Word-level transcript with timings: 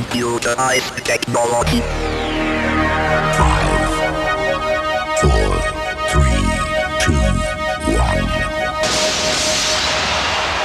computerized 0.00 0.94
technology. 1.04 1.80
Five, 3.38 3.80
four, 5.20 5.50
three, 6.10 6.44
two, 7.04 7.22
one, 7.96 8.26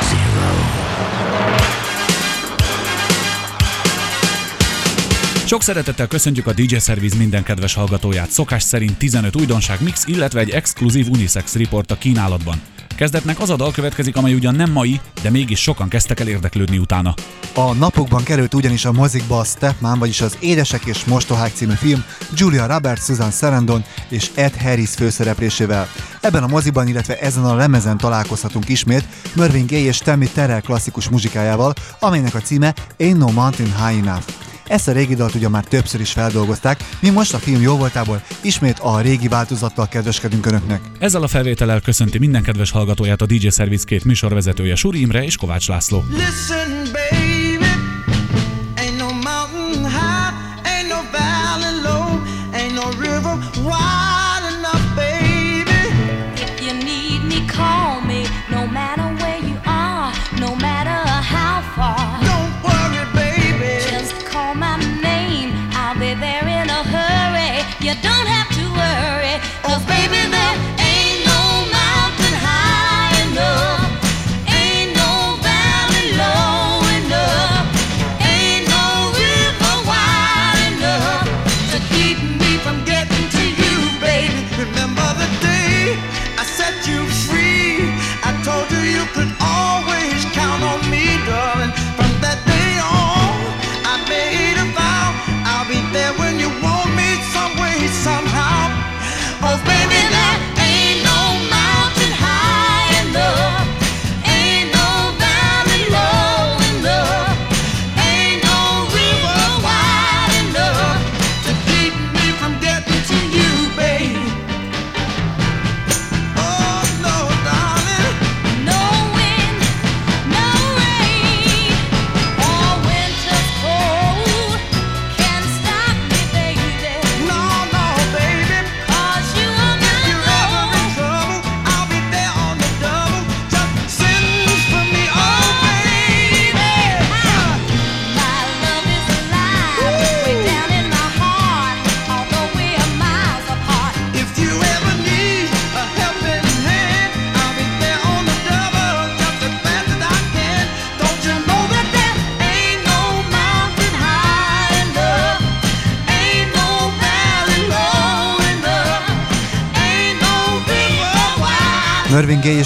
zero. 0.09 0.53
Sok 5.45 5.61
szeretettel 5.61 6.07
köszöntjük 6.07 6.47
a 6.47 6.53
DJ 6.53 6.75
Service 6.77 7.15
minden 7.15 7.43
kedves 7.43 7.73
hallgatóját. 7.73 8.29
Szokás 8.29 8.63
szerint 8.63 8.97
15 8.97 9.35
újdonság 9.35 9.81
mix, 9.81 10.05
illetve 10.05 10.39
egy 10.39 10.49
exkluzív 10.49 11.09
unisex 11.09 11.55
report 11.55 11.91
a 11.91 11.97
kínálatban. 11.97 12.61
Kezdetnek 12.95 13.39
az 13.39 13.49
a 13.49 13.55
dal 13.55 13.71
következik, 13.71 14.15
amely 14.15 14.33
ugyan 14.33 14.55
nem 14.55 14.71
mai, 14.71 14.99
de 15.21 15.29
mégis 15.29 15.61
sokan 15.61 15.89
kezdtek 15.89 16.19
el 16.19 16.27
érdeklődni 16.27 16.77
utána. 16.77 17.13
A 17.53 17.73
napokban 17.73 18.23
került 18.23 18.53
ugyanis 18.53 18.85
a 18.85 18.91
mozikba 18.91 19.39
a 19.39 19.43
Stepman, 19.43 19.99
vagyis 19.99 20.21
az 20.21 20.37
Édesek 20.39 20.85
és 20.85 21.05
Mostohák 21.05 21.51
című 21.53 21.73
film 21.73 22.03
Julia 22.33 22.65
Roberts, 22.65 23.03
Susan 23.03 23.31
Sarandon 23.31 23.83
és 24.09 24.31
Ed 24.35 24.55
Harris 24.55 24.89
főszereplésével. 24.89 25.87
Ebben 26.21 26.43
a 26.43 26.47
moziban, 26.47 26.87
illetve 26.87 27.19
ezen 27.19 27.45
a 27.45 27.55
lemezen 27.55 27.97
találkozhatunk 27.97 28.69
ismét 28.69 29.05
Mervyn 29.35 29.67
Gaye 29.67 29.87
és 29.87 29.97
Tammy 29.97 30.27
Terrell 30.33 30.61
klasszikus 30.61 31.09
muzsikájával, 31.09 31.73
amelynek 31.99 32.35
a 32.35 32.39
címe 32.39 32.73
Ain't 32.99 33.17
No 33.17 33.31
Mountain 33.31 33.75
High 33.75 34.07
Enough. 34.07 34.25
Ezt 34.67 34.87
a 34.87 34.91
régi 34.91 35.15
dalt 35.15 35.35
ugye 35.35 35.49
már 35.49 35.63
többször 35.63 36.01
is 36.01 36.11
feldolgozták, 36.11 36.83
mi 36.99 37.09
most 37.09 37.33
a 37.33 37.37
film 37.37 37.61
jó 37.61 37.77
voltából 37.77 38.21
ismét 38.41 38.79
a 38.79 39.01
régi 39.01 39.27
változattal 39.27 39.87
kedveskedünk 39.87 40.45
Önöknek. 40.45 40.81
Ezzel 40.99 41.23
a 41.23 41.27
felvétellel 41.27 41.81
köszönti 41.81 42.17
minden 42.17 42.43
kedves 42.43 42.71
hallgatóját 42.71 43.21
a 43.21 43.25
DJ 43.25 43.47
Service 43.49 43.85
két 43.85 44.03
műsorvezetője 44.03 44.75
Suri 44.75 44.99
Imre 44.99 45.23
és 45.23 45.37
Kovács 45.37 45.67
László. 45.67 46.03
Listen, 46.09 46.83
baby, 46.83 47.24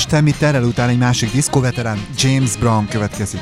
Tammy 0.09 0.34
Terrell 0.38 0.64
után 0.64 0.90
egy 0.90 0.97
másik 0.97 1.31
diszkóveterán, 1.31 2.06
James 2.18 2.58
Brown 2.58 2.88
következik. 2.88 3.42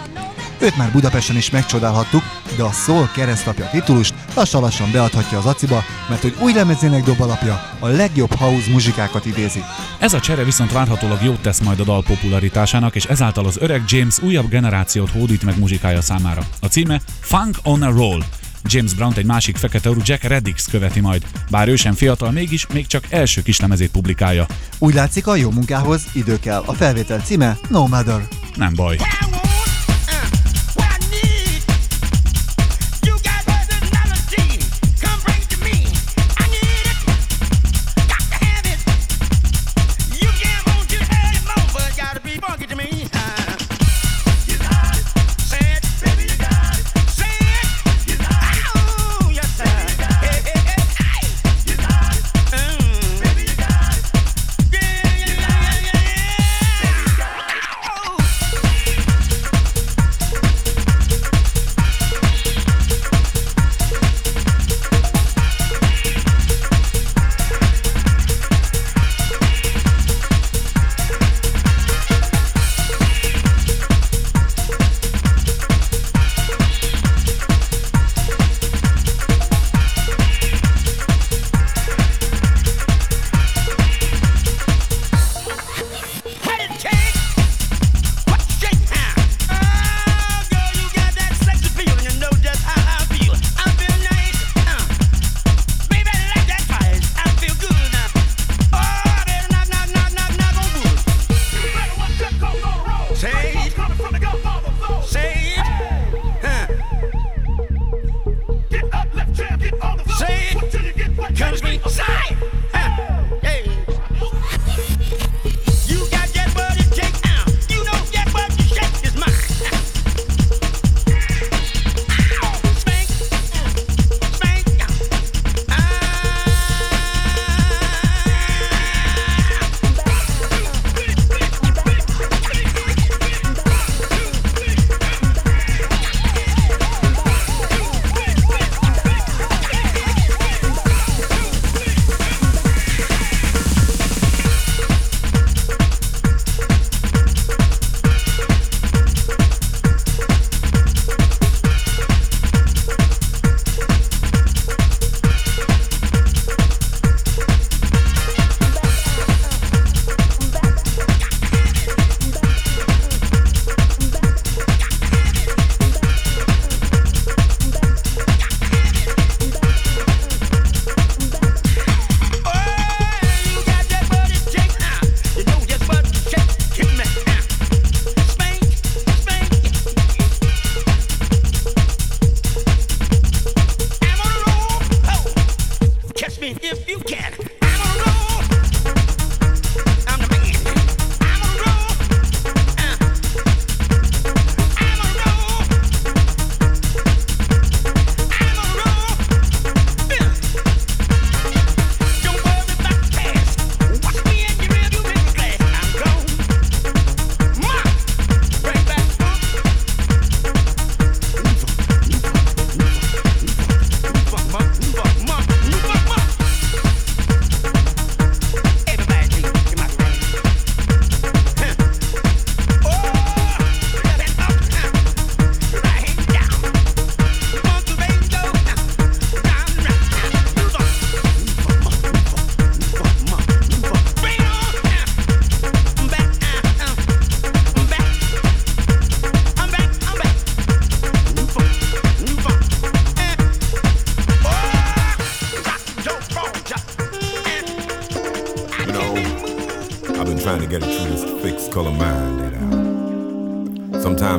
Őt 0.59 0.77
már 0.77 0.91
Budapesten 0.91 1.35
is 1.35 1.49
megcsodálhattuk, 1.49 2.23
de 2.57 2.63
a 2.63 2.71
Soul 2.71 3.09
keresztapja 3.13 3.69
titulust 3.69 4.13
lassan-lassan 4.35 4.91
beadhatja 4.91 5.37
az 5.37 5.45
aciba, 5.45 5.83
mert 6.09 6.21
hogy 6.21 6.35
új 6.39 6.53
lemezének 6.53 7.03
dobalapja 7.03 7.61
a 7.79 7.87
legjobb 7.87 8.33
house 8.33 8.71
muzsikákat 8.71 9.25
idézi. 9.25 9.63
Ez 9.99 10.13
a 10.13 10.19
csere 10.19 10.43
viszont 10.43 10.71
várhatólag 10.71 11.23
jót 11.23 11.41
tesz 11.41 11.59
majd 11.59 11.79
a 11.79 11.83
dal 11.83 12.03
popularitásának, 12.03 12.95
és 12.95 13.05
ezáltal 13.05 13.45
az 13.45 13.57
öreg 13.59 13.83
James 13.87 14.19
újabb 14.19 14.49
generációt 14.49 15.11
hódít 15.11 15.43
meg 15.43 15.59
muzsikája 15.59 16.01
számára. 16.01 16.41
A 16.61 16.65
címe 16.67 17.01
Funk 17.19 17.57
on 17.63 17.81
a 17.81 17.91
Roll. 17.91 18.23
James 18.63 18.93
Brown 18.93 19.13
egy 19.15 19.25
másik 19.25 19.57
fekete 19.57 19.89
orú 19.89 19.99
Jack 20.03 20.23
Reddix 20.23 20.65
követi 20.65 20.99
majd. 20.99 21.25
Bár 21.49 21.67
ő 21.67 21.75
sem 21.75 21.93
fiatal, 21.93 22.31
mégis 22.31 22.67
még 22.73 22.87
csak 22.87 23.03
első 23.09 23.41
kislemezét 23.41 23.91
publikálja. 23.91 24.45
Úgy 24.77 24.93
látszik, 24.93 25.27
a 25.27 25.35
jó 25.35 25.51
munkához 25.51 26.05
idő 26.13 26.39
kell. 26.39 26.63
A 26.65 26.73
felvétel 26.73 27.19
címe 27.19 27.57
No 27.69 27.87
Matter. 27.87 28.27
Nem 28.55 28.73
baj. 28.75 28.97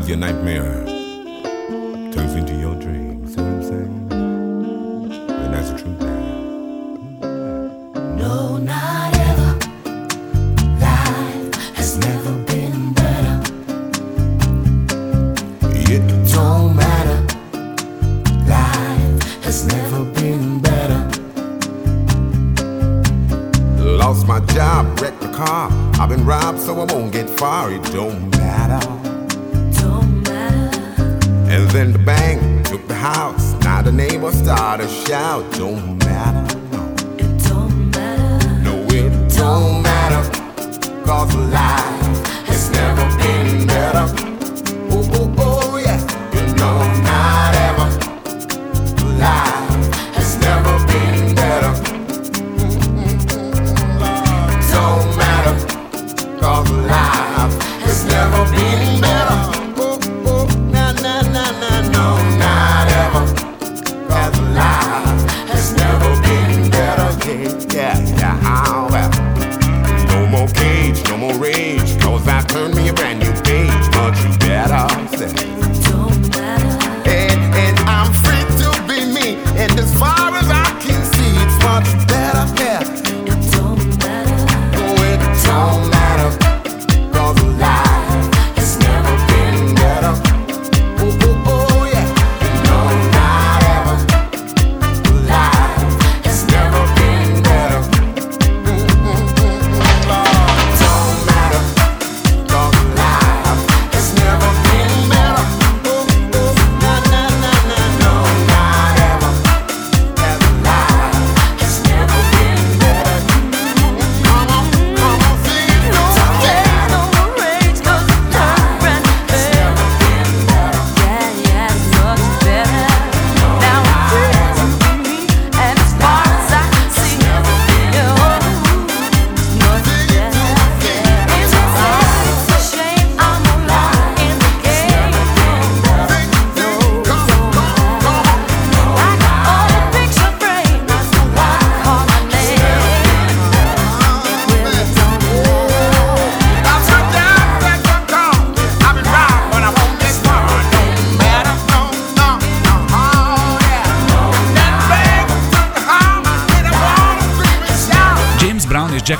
your 0.08 0.16
nightmare. 0.16 0.77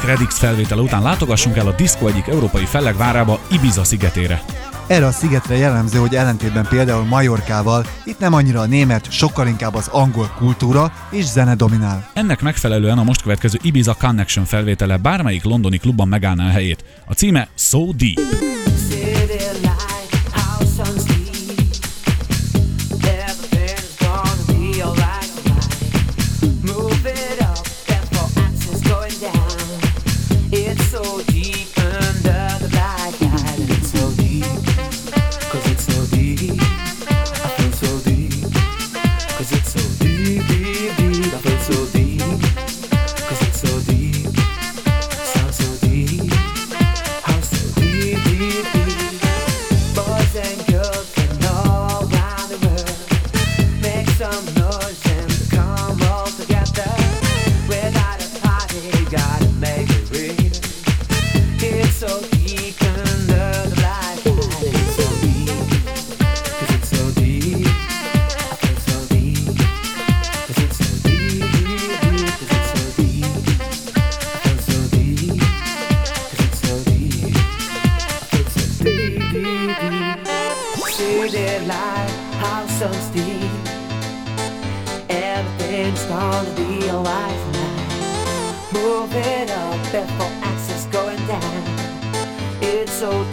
Redix 0.09 0.38
felvétele 0.38 0.81
után 0.81 1.03
látogassunk 1.03 1.57
el 1.57 1.67
a 1.67 1.75
diszkó 1.75 2.07
egyik 2.07 2.27
európai 2.27 2.65
fellegvárába, 2.65 3.41
Ibiza 3.50 3.85
szigetére. 3.85 4.43
Erre 4.87 5.07
a 5.07 5.11
szigetre 5.11 5.57
jellemző, 5.57 5.99
hogy 5.99 6.15
ellentétben 6.15 6.67
például 6.69 7.05
Majorkával, 7.05 7.87
itt 8.05 8.19
nem 8.19 8.35
annyira 8.35 8.61
a 8.61 8.67
német, 8.67 9.12
sokkal 9.12 9.47
inkább 9.47 9.75
az 9.75 9.88
angol 9.88 10.33
kultúra 10.37 10.93
és 11.11 11.25
zene 11.25 11.55
dominál. 11.55 12.11
Ennek 12.15 12.43
megfelelően 12.43 12.99
a 12.99 13.03
most 13.03 13.23
következő 13.23 13.59
Ibiza 13.62 13.97
Connection 14.00 14.45
felvétele 14.45 14.97
bármelyik 14.97 15.45
londoni 15.45 15.79
klubban 15.79 16.09
megállná 16.09 16.47
a 16.47 16.50
helyét. 16.50 16.85
A 17.07 17.12
címe 17.12 17.49
So 17.55 17.93
Deep. 17.93 18.48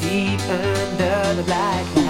deep 0.01 0.41
under 0.49 1.33
the 1.35 1.43
black 1.43 2.04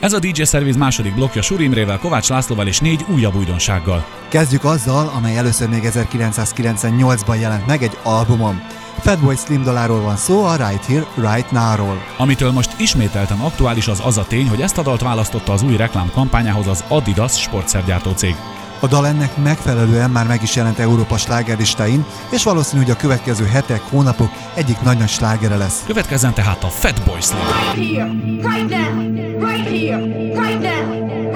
Ez 0.00 0.12
a 0.12 0.18
DJ 0.18 0.42
Service 0.42 0.78
második 0.78 1.14
blokja 1.14 1.42
Surimrével, 1.42 1.98
Kovács 1.98 2.28
Lászlóval 2.28 2.66
és 2.66 2.78
négy 2.78 3.04
újabb 3.08 3.36
újdonsággal. 3.36 4.06
Kezdjük 4.28 4.64
azzal, 4.64 5.12
amely 5.16 5.36
először 5.36 5.68
még 5.68 5.82
1998-ban 5.84 7.40
jelent 7.40 7.66
meg 7.66 7.82
egy 7.82 7.98
albumon. 8.02 8.62
Fatboy 8.98 9.36
Slim 9.36 9.62
daláról 9.62 10.00
van 10.00 10.16
szó, 10.16 10.44
a 10.44 10.56
Right 10.56 10.84
Here, 10.84 11.34
Right 11.34 11.50
Now-ról. 11.50 12.02
Amitől 12.16 12.50
most 12.50 12.80
ismételten 12.80 13.38
aktuális 13.38 13.88
az 13.88 14.02
az 14.04 14.18
a 14.18 14.26
tény, 14.26 14.48
hogy 14.48 14.60
ezt 14.60 14.78
a 14.78 14.82
dalt 14.82 15.00
választotta 15.00 15.52
az 15.52 15.62
új 15.62 15.76
reklámkampányához 15.76 16.66
az 16.66 16.84
Adidas 16.88 17.40
sportszergyártó 17.40 18.10
cég. 18.10 18.34
A 18.82 18.86
dal 18.86 19.06
ennek 19.06 19.36
megfelelően 19.36 20.10
már 20.10 20.26
meg 20.26 20.42
is 20.42 20.56
jelent 20.56 20.78
Európa 20.78 21.16
slágerlistáin, 21.16 22.04
és 22.30 22.42
valószínű, 22.42 22.82
hogy 22.82 22.90
a 22.90 22.96
következő 22.96 23.44
hetek, 23.44 23.80
hónapok 23.90 24.30
egyik 24.54 24.80
nagy-nagy 24.80 25.08
slágere 25.08 25.56
lesz. 25.56 25.82
Következzen 25.86 26.34
tehát 26.34 26.64
a 26.64 26.68
Fatboy 26.68 27.20
Slim. 27.20 27.40
Right 27.40 27.94
here, 27.94 28.10
right 28.52 28.68
now, 28.68 29.00
right 29.48 29.68
here, 29.68 29.98
right 30.42 30.60
now, 30.60 31.29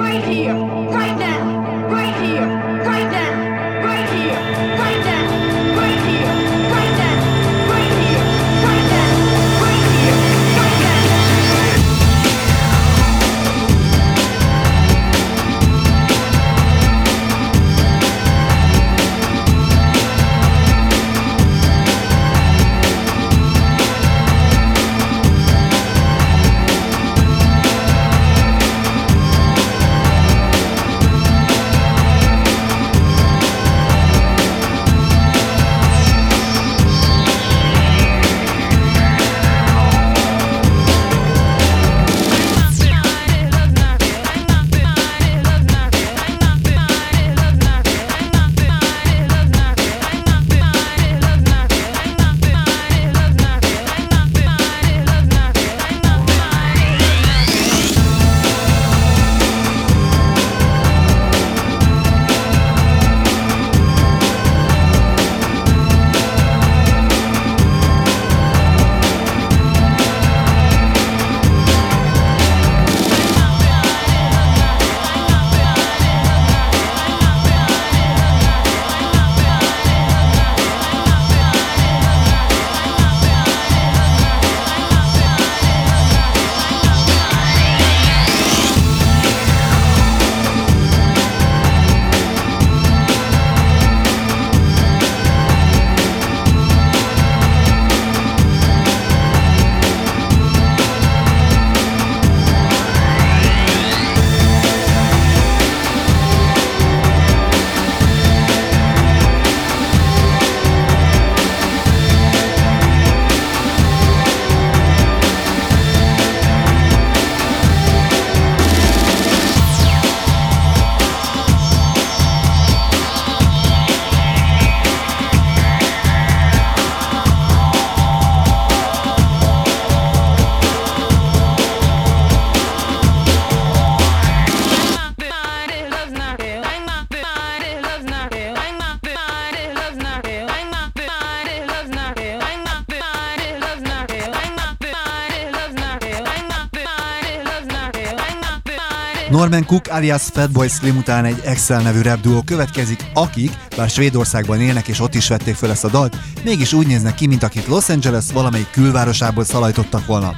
Norman 149.44 149.66
Cook 149.66 149.88
alias 149.88 150.22
Fatboy 150.22 150.68
Slim 150.68 150.96
után 150.96 151.24
egy 151.24 151.40
Excel 151.44 151.80
nevű 151.80 152.00
rap 152.00 152.20
duó 152.20 152.42
következik, 152.42 153.07
akik, 153.14 153.50
bár 153.76 153.90
Svédországban 153.90 154.61
élnek 154.61 154.88
és 154.88 155.00
ott 155.00 155.14
is 155.14 155.28
vették 155.28 155.54
fel 155.54 155.70
ezt 155.70 155.85
a 155.85 155.88
dalt, 155.88 156.16
mégis 156.44 156.72
úgy 156.72 156.87
néznek 156.87 157.14
ki, 157.14 157.26
mint 157.26 157.42
akit 157.42 157.66
Los 157.66 157.88
Angeles 157.88 158.24
valamelyik 158.33 158.70
külvárosából 158.70 159.44
szalajtottak 159.44 160.07
volna. 160.07 160.37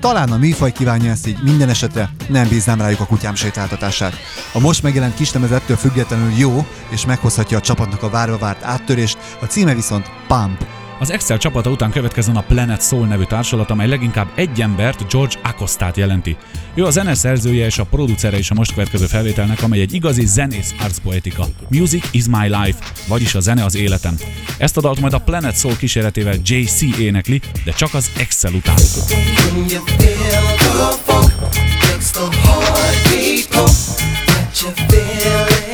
Talán 0.00 0.32
a 0.32 0.36
műfaj 0.36 0.72
kívánja 0.72 1.10
ezt 1.10 1.26
így, 1.26 1.42
minden 1.42 1.68
esetre 1.68 2.10
nem 2.28 2.48
bíznám 2.48 2.80
rájuk 2.80 3.00
a 3.00 3.06
kutyám 3.06 3.34
sétáltatását. 3.34 4.14
A 4.52 4.60
most 4.60 4.82
megjelent 4.82 5.14
kislemez 5.14 5.52
ettől 5.52 5.76
függetlenül 5.76 6.32
jó, 6.36 6.66
és 6.88 7.06
meghozhatja 7.06 7.58
a 7.58 7.60
csapatnak 7.60 8.02
a 8.02 8.10
várva 8.10 8.38
várt 8.38 8.64
áttörést, 8.64 9.18
a 9.40 9.44
címe 9.44 9.74
viszont 9.74 10.10
Pump. 10.28 10.73
Az 11.04 11.10
Excel 11.10 11.38
csapata 11.38 11.70
után 11.70 11.90
következzen 11.90 12.36
a 12.36 12.40
Planet 12.40 12.82
Soul 12.82 13.06
nevű 13.06 13.22
társulat, 13.24 13.70
amely 13.70 13.88
leginkább 13.88 14.28
egy 14.34 14.60
embert, 14.60 15.12
George 15.12 15.34
Acostát 15.42 15.96
jelenti. 15.96 16.36
Ő 16.74 16.84
a 16.84 16.90
zeneszerzője 16.90 17.64
és 17.64 17.78
a 17.78 17.84
producere 17.84 18.38
is 18.38 18.50
a 18.50 18.54
most 18.54 18.72
következő 18.72 19.06
felvételnek, 19.06 19.62
amely 19.62 19.80
egy 19.80 19.94
igazi 19.94 20.26
zenész 20.26 20.74
arcpoetika. 20.78 21.46
Music 21.68 22.08
is 22.10 22.24
my 22.26 22.48
life, 22.48 22.78
vagyis 23.08 23.34
a 23.34 23.40
zene 23.40 23.64
az 23.64 23.74
életem. 23.76 24.16
Ezt 24.58 24.76
a 24.76 24.80
dalt 24.80 25.00
majd 25.00 25.12
a 25.12 25.18
Planet 25.18 25.58
Soul 25.58 25.76
kíséretével 25.76 26.36
JC 26.44 26.82
énekli, 26.98 27.40
de 27.64 27.72
csak 27.72 27.94
az 27.94 28.10
Excel 28.16 28.52
után. 28.52 28.76
You 29.68 29.84
feel 29.84 30.54
makes 31.94 32.12
the 32.12 32.26
heartbeat 32.42 33.50
pump. 33.50 33.70
That 34.26 34.60
you're 34.60 34.74
feeling 34.88 35.34
lonely 35.34 35.73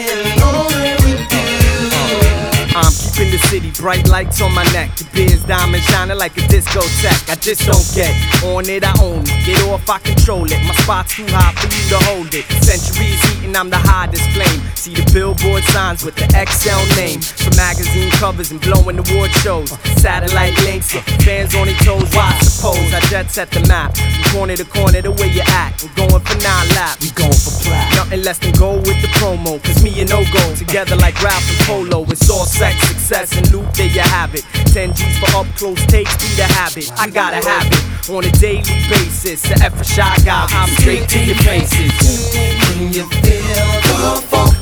city 3.49 3.71
bright 3.73 4.09
lights 4.09 4.41
on 4.41 4.55
my 4.55 4.65
neck. 4.73 4.97
The 4.97 5.05
beers 5.15 5.45
diamond 5.45 5.83
shining 5.85 6.19
like 6.19 6.37
a 6.37 6.47
disco 6.49 6.81
discotheque. 6.81 7.31
I 7.31 7.35
just 7.37 7.63
don't 7.67 7.89
get 7.95 8.15
on 8.45 8.69
it, 8.69 8.85
I 8.85 8.93
own 9.03 9.23
it. 9.23 9.47
Get 9.47 9.63
off, 9.69 9.89
I 9.89 9.99
control 9.99 10.45
it. 10.45 10.61
My 10.65 10.75
spot's 10.75 11.15
too 11.15 11.27
high 11.29 11.53
for 11.55 11.69
you 11.69 11.83
to 11.91 11.99
hold 12.07 12.35
it. 12.35 12.45
Centuries 12.63 13.40
I'm 13.57 13.71
the 13.71 13.79
hottest 13.79 14.25
flame. 14.31 14.61
See 14.75 14.95
the 14.95 15.05
billboard 15.13 15.65
signs 15.65 16.05
with 16.05 16.15
the 16.15 16.27
XL 16.29 16.83
name. 16.97 17.21
For 17.21 17.55
magazine 17.57 18.11
covers 18.13 18.51
and 18.51 18.61
blowing 18.61 18.99
award 18.99 19.31
shows. 19.43 19.71
Satellite 20.01 20.57
links, 20.63 20.93
fans 21.25 21.55
on 21.55 21.67
their 21.67 21.77
toes. 21.81 22.09
Why 22.15 22.33
I 22.33 22.39
suppose 22.45 22.93
I 22.93 23.01
just 23.09 23.35
set, 23.35 23.51
the 23.51 23.61
map. 23.67 23.97
From 23.97 24.33
corner 24.33 24.57
to 24.57 24.65
corner, 24.65 25.01
the 25.03 25.13
way 25.13 25.29
you 25.29 25.43
act. 25.47 25.83
We're 25.83 26.07
going 26.07 26.23
for 26.23 26.39
nine 26.43 26.69
laps. 26.77 27.03
We 27.03 27.11
going 27.13 27.33
for 27.33 27.55
plat. 27.65 27.95
Nothing 27.97 28.23
less 28.23 28.39
than 28.39 28.53
go 28.53 28.77
with 28.77 29.01
the 29.03 29.11
promo. 29.19 29.63
Cause 29.63 29.83
me 29.83 30.01
and 30.01 30.11
no 30.11 30.23
go 30.33 30.55
together 30.55 30.97
like 30.97 31.21
Ralph 31.23 31.45
and 31.49 31.61
Polo. 31.67 32.05
It's 32.11 32.29
all 32.31 32.45
sex, 32.45 32.77
success, 32.87 33.37
and 33.37 33.51
loot. 33.53 33.73
There 33.75 33.89
you 33.89 34.01
have 34.01 34.35
it. 34.35 34.45
10 34.73 34.95
G's 34.95 35.19
for 35.19 35.37
up 35.37 35.47
close 35.57 35.81
takes, 35.87 36.15
be 36.21 36.29
the 36.37 36.45
habit. 36.45 36.91
I 36.99 37.11
gotta 37.11 37.41
have 37.41 37.67
it 37.67 38.11
on 38.11 38.25
a 38.25 38.33
daily 38.39 38.63
basis. 38.89 39.43
The 39.43 39.85
shy 39.85 40.17
guy, 40.25 40.47
I'm 40.51 40.69
straight 40.77 41.09
to 41.09 41.25
your 41.25 41.37
faces. 41.37 42.60
You 42.81 43.05
feel 43.05 43.11
the 43.13 44.25
funk, 44.31 44.57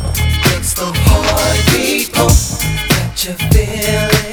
makes 0.51 0.75
the 0.75 0.91
heartbeat 0.93 2.13
pump. 2.13 2.33
That 2.91 3.25
you 3.25 3.33
feel. 3.35 4.28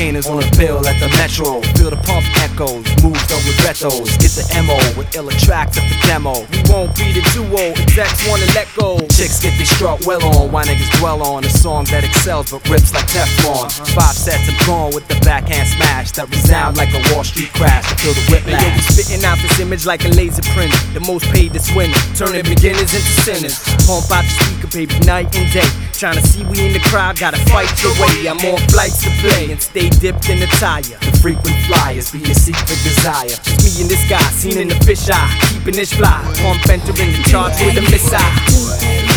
Gainers 0.00 0.26
on 0.26 0.40
the 0.40 0.48
bill 0.56 0.80
at 0.88 0.96
the 0.96 1.12
metro. 1.20 1.60
Feel 1.76 1.92
the 1.92 2.00
pump 2.08 2.24
echoes, 2.40 2.88
moves 3.04 3.20
done 3.28 3.44
with 3.44 3.60
retros. 3.60 4.08
Get 4.16 4.32
the 4.32 4.48
MO 4.64 4.80
with 4.96 5.12
illa 5.12 5.36
tracks 5.36 5.76
of 5.76 5.84
the 5.92 5.98
demo. 6.08 6.40
We 6.48 6.64
won't 6.72 6.96
be 6.96 7.12
the 7.12 7.20
duo, 7.36 7.76
execs 7.76 8.24
wanna 8.24 8.48
let 8.56 8.64
go. 8.72 8.96
Chicks 9.12 9.44
get 9.44 9.52
they 9.60 9.68
struck 9.68 10.00
well 10.08 10.24
on, 10.24 10.50
why 10.52 10.64
niggas 10.64 10.88
dwell 10.96 11.20
on 11.20 11.44
a 11.44 11.52
song 11.52 11.84
that 11.92 12.00
excels 12.00 12.48
but 12.50 12.64
rips 12.72 12.94
like 12.96 13.04
Teflon. 13.12 13.68
Five 13.92 14.16
sets 14.16 14.48
I'm 14.48 14.56
gone 14.64 14.90
with 14.96 15.04
the 15.08 15.20
backhand 15.20 15.68
smash 15.68 16.12
that 16.16 16.32
resound 16.32 16.80
like 16.80 16.96
a 16.96 17.02
Wall 17.12 17.22
Street 17.22 17.52
crash. 17.52 17.84
Feel 18.00 18.16
the 18.16 18.24
whiplash. 18.32 18.56
Yo, 18.56 18.72
we 18.72 18.80
spitting 18.80 19.22
out 19.28 19.36
this 19.44 19.60
image 19.60 19.84
like 19.84 20.08
a 20.08 20.12
laser 20.16 20.42
printer. 20.56 20.80
The 20.96 21.04
most 21.04 21.28
paid 21.28 21.52
is 21.52 21.68
winning, 21.76 22.00
turning 22.16 22.48
beginners 22.48 22.96
into 22.96 23.12
sinners. 23.20 23.60
Pump 23.84 24.08
out 24.08 24.24
the 24.24 24.32
speaker, 24.32 24.70
baby, 24.72 24.96
night 25.04 25.28
and 25.36 25.44
day. 25.52 25.68
Trying 25.92 26.16
to 26.16 26.24
see 26.24 26.40
we 26.48 26.56
in 26.64 26.72
the 26.72 26.80
crowd, 26.88 27.20
gotta 27.20 27.36
fight 27.52 27.68
your 27.84 27.92
way. 28.00 28.24
I'm 28.24 28.40
on 28.48 28.56
flights 28.72 29.04
to 29.04 29.12
play 29.20 29.52
and 29.52 29.60
stay 29.60 29.89
dipped 29.98 30.28
in 30.28 30.38
the 30.40 30.46
tire. 30.60 30.82
The 30.82 31.18
frequent 31.20 31.56
flyers 31.66 32.10
be 32.10 32.18
your 32.20 32.34
secret 32.34 32.78
desire. 32.84 33.28
Just 33.28 33.64
me 33.64 33.82
and 33.82 33.90
this 33.90 34.04
guy, 34.08 34.22
seen 34.30 34.58
in 34.58 34.68
the 34.68 34.78
fish 34.84 35.08
eye, 35.10 35.30
keeping 35.50 35.74
this 35.74 35.92
fly. 35.92 36.20
Pump 36.42 36.68
entering 36.68 37.12
the 37.12 37.22
charge 37.28 37.58
with 37.60 37.78
a 37.78 37.82
missile. 37.90 38.20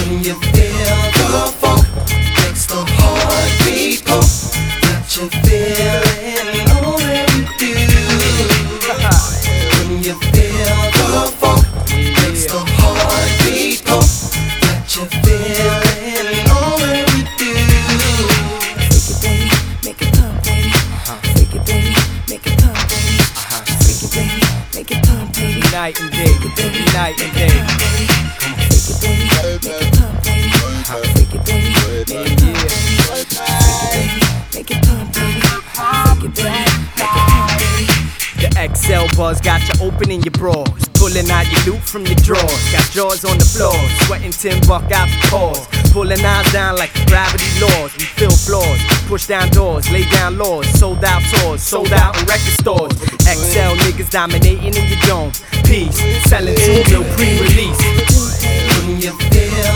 When 0.09 0.23
you 0.23 0.35
feel 0.53 0.97
the 1.29 1.51
funk, 1.61 1.85
makes 2.41 2.65
the 2.65 2.81
heartbeat 2.97 4.05
pump. 4.05 4.25
That 4.83 5.05
you're 5.15 5.29
it 27.11 27.33
pump, 35.73 36.19
baby. 36.21 36.63
The 38.39 38.49
XL 38.73 39.17
buzz 39.17 39.41
got 39.41 39.61
you 39.67 39.85
opening 39.85 40.21
your 40.23 40.31
bras. 40.31 40.92
Pulling 41.03 41.29
out 41.31 41.43
your 41.51 41.75
loot 41.75 41.83
from 41.83 42.05
your 42.05 42.15
drawers. 42.23 42.63
Got 42.71 42.89
jaws 42.91 43.25
on 43.25 43.37
the 43.37 43.43
floor. 43.43 43.75
Sweating 44.07 44.31
tin 44.31 44.55
buck 44.65 44.89
out 44.89 45.09
the 45.11 45.19
pores. 45.27 45.67
Pulling 45.91 46.23
eyes 46.23 46.49
down 46.53 46.77
like 46.77 46.93
gravity 47.07 47.43
laws. 47.59 47.91
We 47.97 48.05
fill 48.05 48.31
floors. 48.31 48.79
Push 49.11 49.27
down 49.27 49.49
doors. 49.49 49.91
Lay 49.91 50.05
down 50.05 50.37
laws. 50.37 50.65
Sold 50.79 51.03
out 51.03 51.21
tours. 51.23 51.61
Sold 51.61 51.91
out 51.91 52.17
in 52.17 52.25
record 52.25 52.55
stores. 52.55 52.93
XL 53.27 53.75
niggas 53.83 54.11
dominating 54.11 54.73
in 54.79 54.87
your 54.87 54.99
dome. 55.03 55.33
Peace. 55.67 55.99
Selling 56.23 56.55
two 56.55 56.79
mil 56.87 57.03
pre-release. 57.19 57.79
When 58.87 59.01
you 59.01 59.11
feel 59.27 59.72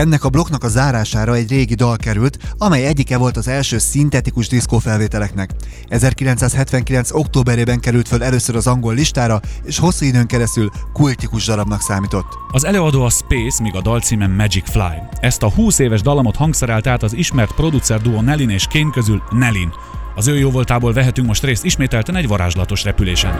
Ennek 0.00 0.24
a 0.24 0.28
blokknak 0.28 0.64
a 0.64 0.68
zárására 0.68 1.34
egy 1.34 1.50
régi 1.50 1.74
dal 1.74 1.96
került, 1.96 2.38
amely 2.58 2.86
egyike 2.86 3.16
volt 3.16 3.36
az 3.36 3.48
első 3.48 3.78
szintetikus 3.78 4.48
diszkó 4.48 4.78
felvételeknek. 4.78 5.50
1979. 5.88 7.12
októberében 7.12 7.80
került 7.80 8.08
föl 8.08 8.22
először 8.22 8.56
az 8.56 8.66
angol 8.66 8.94
listára, 8.94 9.40
és 9.64 9.78
hosszú 9.78 10.06
időn 10.06 10.26
keresztül 10.26 10.70
kultikus 10.92 11.44
darabnak 11.44 11.80
számított. 11.80 12.26
Az 12.50 12.64
előadó 12.64 13.02
a 13.02 13.10
Space, 13.10 13.62
míg 13.62 13.74
a 13.74 13.80
dal 13.80 14.00
címe 14.00 14.26
Magic 14.26 14.70
Fly. 14.70 15.02
Ezt 15.20 15.42
a 15.42 15.50
20 15.50 15.78
éves 15.78 16.00
dalamot 16.00 16.36
hangszerelt 16.36 16.86
át 16.86 17.02
az 17.02 17.14
ismert 17.14 17.54
producer 17.54 18.00
duo 18.00 18.20
Nellin 18.20 18.50
és 18.50 18.66
Kane 18.72 18.90
közül 18.92 19.22
Nellin. 19.30 19.72
Az 20.14 20.26
ő 20.26 20.38
jóvoltából 20.38 20.92
vehetünk 20.92 21.26
most 21.26 21.44
részt 21.44 21.64
ismételten 21.64 22.16
egy 22.16 22.28
varázslatos 22.28 22.84
repülésen. 22.84 23.38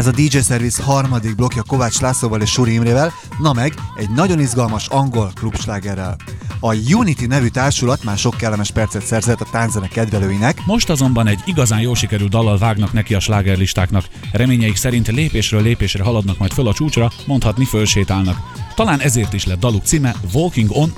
Ez 0.00 0.06
a 0.06 0.10
DJ 0.10 0.38
Service 0.38 0.82
harmadik 0.82 1.34
blokja 1.34 1.62
Kovács 1.62 2.00
Lászlóval 2.00 2.40
és 2.40 2.50
Suri 2.50 2.72
Imrével, 2.72 3.12
na 3.38 3.52
meg 3.52 3.74
egy 3.96 4.10
nagyon 4.10 4.40
izgalmas 4.40 4.86
angol 4.86 5.32
klubslágerrel. 5.34 6.16
A 6.60 6.74
Unity 6.94 7.26
nevű 7.26 7.46
társulat 7.46 8.04
már 8.04 8.18
sok 8.18 8.36
kellemes 8.36 8.70
percet 8.70 9.06
szerzett 9.06 9.40
a 9.40 9.46
tánzene 9.50 9.88
kedvelőinek, 9.88 10.62
Most 10.66 10.90
azonban 10.90 11.26
egy 11.26 11.40
igazán 11.44 11.80
jó 11.80 11.94
sikerült 11.94 12.30
dallal 12.30 12.58
vágnak 12.58 12.92
neki 12.92 13.14
a 13.14 13.20
slágerlistáknak. 13.20 14.04
Reményeik 14.32 14.76
szerint 14.76 15.08
lépésről 15.08 15.62
lépésre 15.62 16.04
haladnak 16.04 16.38
majd 16.38 16.52
föl 16.52 16.68
a 16.68 16.74
csúcsra, 16.74 17.12
mondhatni 17.26 17.64
fölsétálnak. 17.64 18.36
Talán 18.74 19.00
ezért 19.00 19.32
is 19.32 19.44
lett 19.44 19.60
daluk 19.60 19.84
címe 19.84 20.14
Walking 20.32 20.70
on 20.72 20.92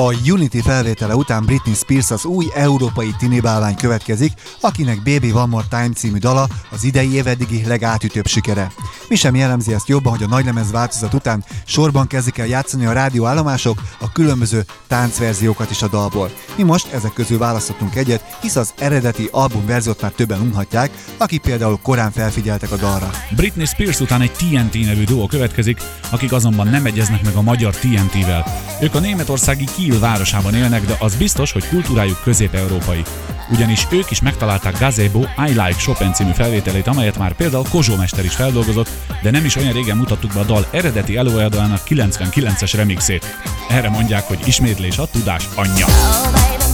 A 0.00 0.14
Unity 0.30 0.60
felvétele 0.60 1.14
után 1.14 1.44
Britney 1.44 1.74
Spears 1.74 2.10
az 2.10 2.24
új 2.24 2.46
európai 2.54 3.14
tinibálvány 3.18 3.76
következik, 3.76 4.32
akinek 4.60 5.02
Baby 5.02 5.32
One 5.32 5.46
More 5.46 5.66
Time 5.68 5.90
című 5.94 6.18
dala 6.18 6.48
az 6.70 6.84
idei 6.84 7.14
év 7.14 7.26
eddigi 7.26 7.66
legátütőbb 7.66 8.26
sikere. 8.26 8.72
Mi 9.08 9.16
sem 9.16 9.34
jellemzi 9.34 9.72
ezt 9.72 9.88
jobban, 9.88 10.12
hogy 10.12 10.22
a 10.22 10.26
nagylemez 10.26 10.70
változat 10.70 11.14
után 11.14 11.44
sorban 11.64 12.06
kezdik 12.06 12.38
el 12.38 12.46
játszani 12.46 12.86
a 12.86 12.92
rádióállomások 12.92 13.82
a 14.00 14.12
különböző 14.12 14.64
táncverziókat 14.86 15.70
is 15.70 15.82
a 15.82 15.88
dalból. 15.88 16.30
Mi 16.56 16.62
most 16.62 16.92
ezek 16.92 17.12
közül 17.12 17.38
választottunk 17.38 17.94
egyet, 17.94 18.38
hisz 18.40 18.56
az 18.56 18.74
eredeti 18.78 19.28
albumverziót 19.32 20.00
már 20.00 20.10
többen 20.10 20.40
unhatják, 20.40 20.90
akik 21.16 21.40
például 21.40 21.78
korán 21.82 22.10
felfigyeltek 22.10 22.70
a 22.70 22.76
dalra. 22.76 23.10
Britney 23.36 23.66
Spears 23.66 24.00
után 24.00 24.20
egy 24.20 24.32
TNT 24.32 24.84
nevű 24.84 25.04
duo 25.04 25.26
következik, 25.26 25.80
akik 26.10 26.32
azonban 26.32 26.68
nem 26.68 26.86
egyeznek 26.86 27.24
meg 27.24 27.34
a 27.34 27.42
magyar 27.42 27.76
TNT-vel. 27.76 28.44
Ők 28.80 28.94
a 28.94 29.00
németországi 29.00 29.64
Kiel 29.76 29.98
városában 29.98 30.54
élnek, 30.54 30.86
de 30.86 30.96
az 30.98 31.14
biztos, 31.14 31.52
hogy 31.52 31.68
kultúrájuk 31.68 32.20
közép-európai 32.22 33.02
ugyanis 33.50 33.86
ők 33.90 34.10
is 34.10 34.20
megtalálták 34.20 34.78
Gazebo 34.78 35.20
I 35.20 35.48
Like 35.48 35.74
Chopin 35.78 36.12
című 36.12 36.32
felvételét, 36.32 36.86
amelyet 36.86 37.18
már 37.18 37.32
például 37.32 37.64
Kozsó 37.70 37.96
Mester 37.96 38.24
is 38.24 38.34
feldolgozott, 38.34 38.88
de 39.22 39.30
nem 39.30 39.44
is 39.44 39.56
olyan 39.56 39.72
régen 39.72 39.96
mutattuk 39.96 40.32
be 40.32 40.40
a 40.40 40.44
dal 40.44 40.66
eredeti 40.70 41.16
előadójának 41.16 41.80
99-es 41.88 42.72
remixét. 42.74 43.26
Erre 43.68 43.88
mondják, 43.88 44.22
hogy 44.22 44.38
ismétlés 44.44 44.98
a 44.98 45.06
tudás 45.10 45.48
anyja. 45.54 45.86
Oh. 45.86 46.67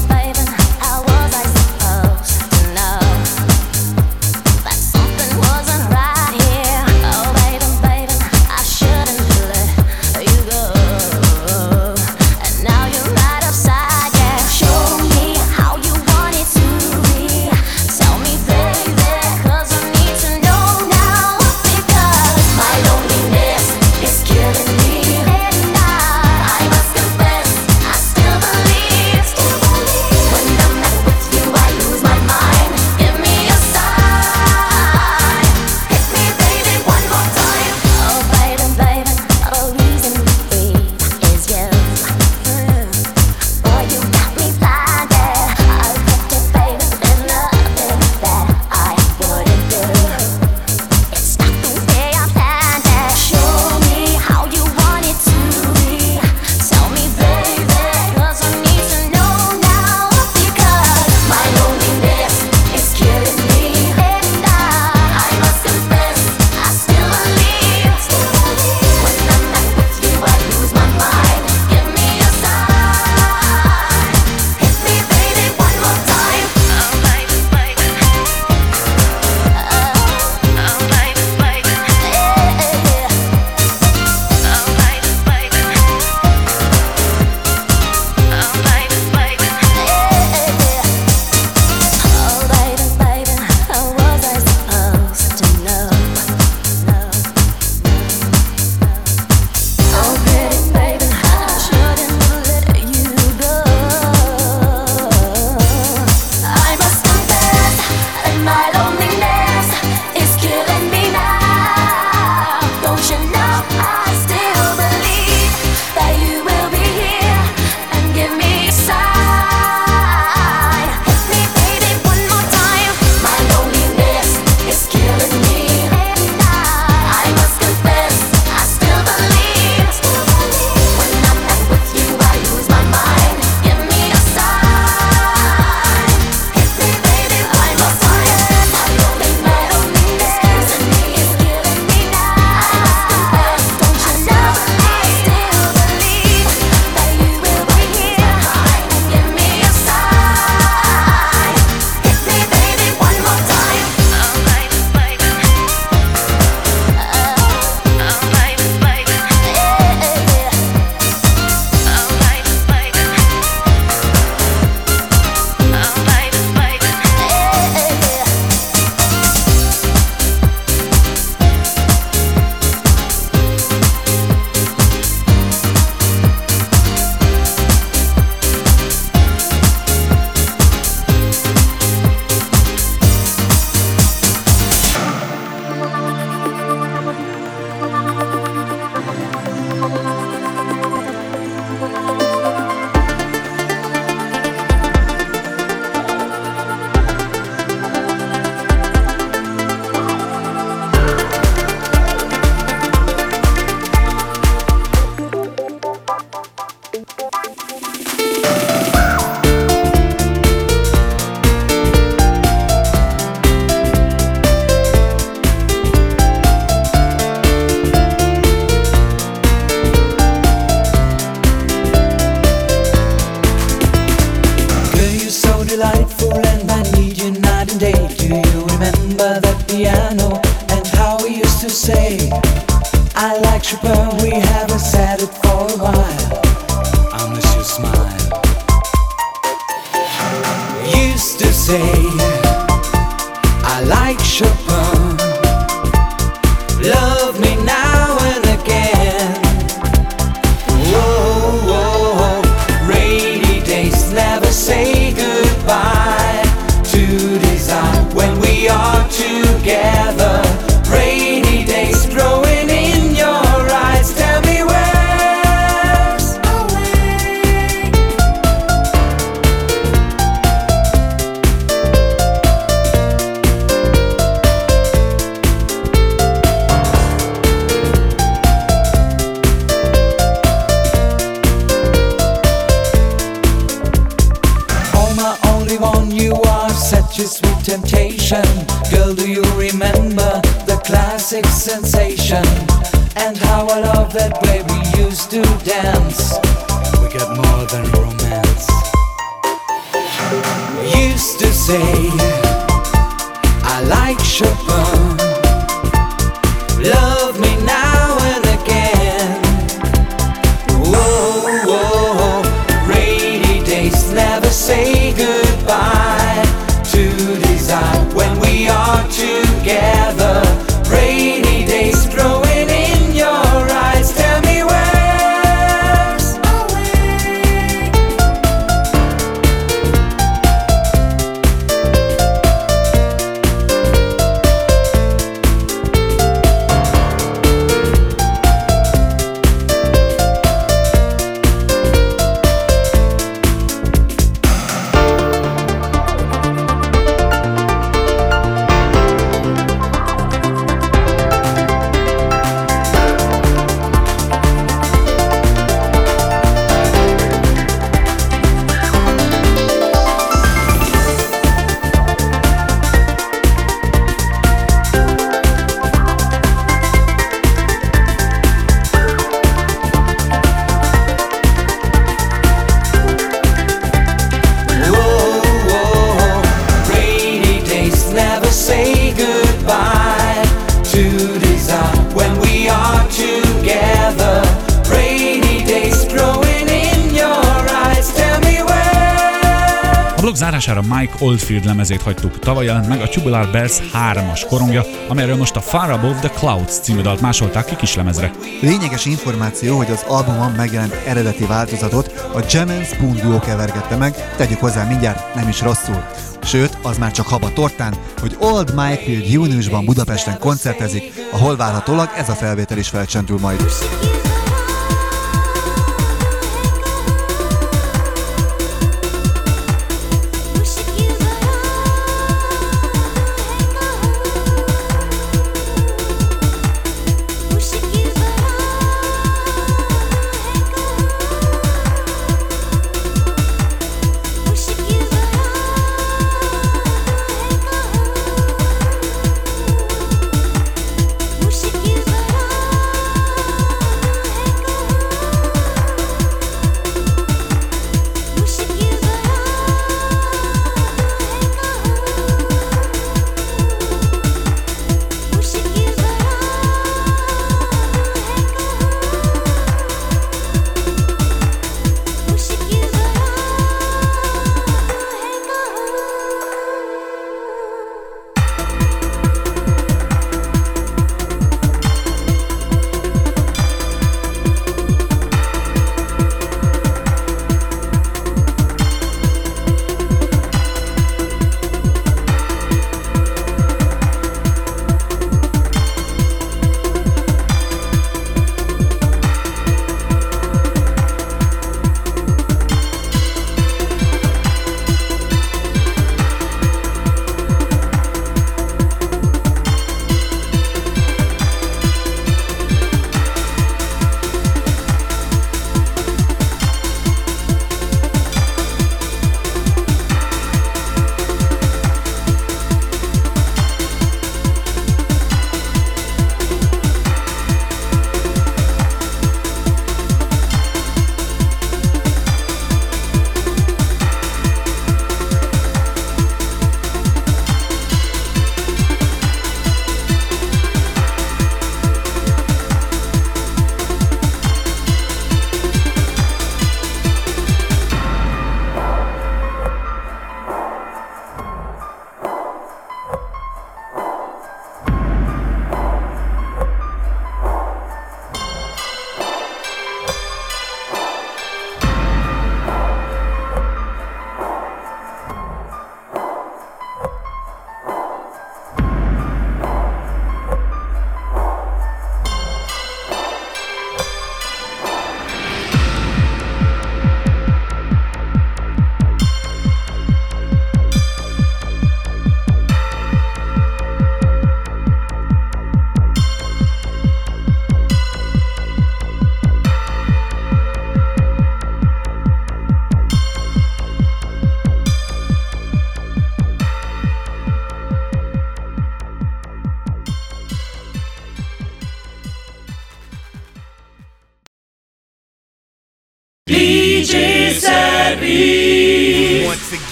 Oldfield 391.24 391.64
lemezét 391.64 392.02
hagytuk. 392.02 392.38
Tavaly 392.38 392.64
jelent 392.64 392.88
meg 392.88 393.00
a 393.00 393.08
Tubular 393.08 393.50
Bells 393.50 393.78
3-as 394.12 394.44
korongja, 394.48 394.82
amelyről 395.08 395.36
most 395.36 395.56
a 395.56 395.60
Far 395.60 395.90
Above 395.90 396.18
the 396.18 396.28
Clouds 396.28 396.78
című 396.80 397.00
dalt 397.00 397.20
másolták 397.20 397.64
ki 397.64 397.76
kislemezre. 397.76 398.30
Lényeges 398.60 399.04
információ, 399.04 399.76
hogy 399.76 399.90
az 399.90 400.04
albumon 400.08 400.50
megjelent 400.50 400.92
eredeti 401.06 401.46
változatot 401.46 402.12
a 402.34 402.44
Jam 402.50 402.68
Spoon 402.68 403.16
duo 403.22 403.38
kevergette 403.38 403.96
meg, 403.96 404.34
tegyük 404.36 404.58
hozzá 404.58 404.88
mindjárt, 404.88 405.34
nem 405.34 405.48
is 405.48 405.60
rosszul. 405.60 406.04
Sőt, 406.42 406.78
az 406.82 406.98
már 406.98 407.10
csak 407.10 407.26
haba 407.26 407.52
tortán, 407.52 407.94
hogy 408.20 408.36
Old 408.38 408.70
Field 409.04 409.30
júniusban 409.30 409.84
Budapesten 409.84 410.38
koncertezik, 410.38 411.12
ahol 411.32 411.56
várhatólag 411.56 412.08
ez 412.16 412.28
a 412.28 412.34
felvétel 412.34 412.78
is 412.78 412.88
felcsendül 412.88 413.38
majd. 413.38 413.64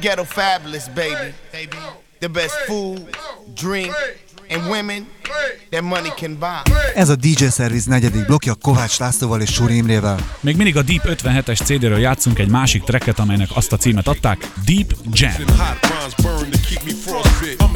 ghetto 0.00 0.24
fabulous, 0.24 0.88
baby. 0.88 1.34
baby. 1.52 1.76
The 2.18 2.28
best 2.28 2.54
food, 2.66 3.08
drink, 3.54 3.92
and 4.50 4.68
women 4.68 5.06
that 5.70 5.82
money 5.82 6.10
can 6.16 6.38
buy. 6.38 6.72
Ez 6.94 7.08
a 7.08 7.16
DJ 7.16 7.44
Service 7.50 7.90
negyedik 7.90 8.26
blokja 8.26 8.54
Kovács 8.54 8.98
Lászlóval 8.98 9.40
és 9.40 9.52
Súri 9.52 9.76
Imrével. 9.76 10.18
Még 10.40 10.56
mindig 10.56 10.76
a 10.76 10.82
Deep 10.82 11.02
57-es 11.04 11.64
CD-ről 11.64 11.98
játszunk 11.98 12.38
egy 12.38 12.48
másik 12.48 12.82
tracket, 12.82 13.18
amelynek 13.18 13.48
azt 13.54 13.72
a 13.72 13.76
címet 13.76 14.08
adták, 14.08 14.48
Deep 14.66 14.94
Jam. 15.12 15.32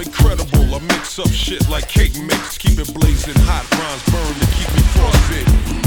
Incredible, 0.04 0.76
I 0.76 0.80
mix 0.80 1.18
up 1.18 1.32
shit 1.32 1.68
like 1.68 1.86
cake 1.86 2.18
mix, 2.26 2.56
keep 2.56 2.78
it 2.78 2.92
blazing 2.92 3.38
hot, 3.46 3.64
rhymes 3.70 4.02
burn 4.10 4.34
to 4.38 4.46
keep 4.56 4.70
me 4.74 4.82
frostbit. 4.94 5.81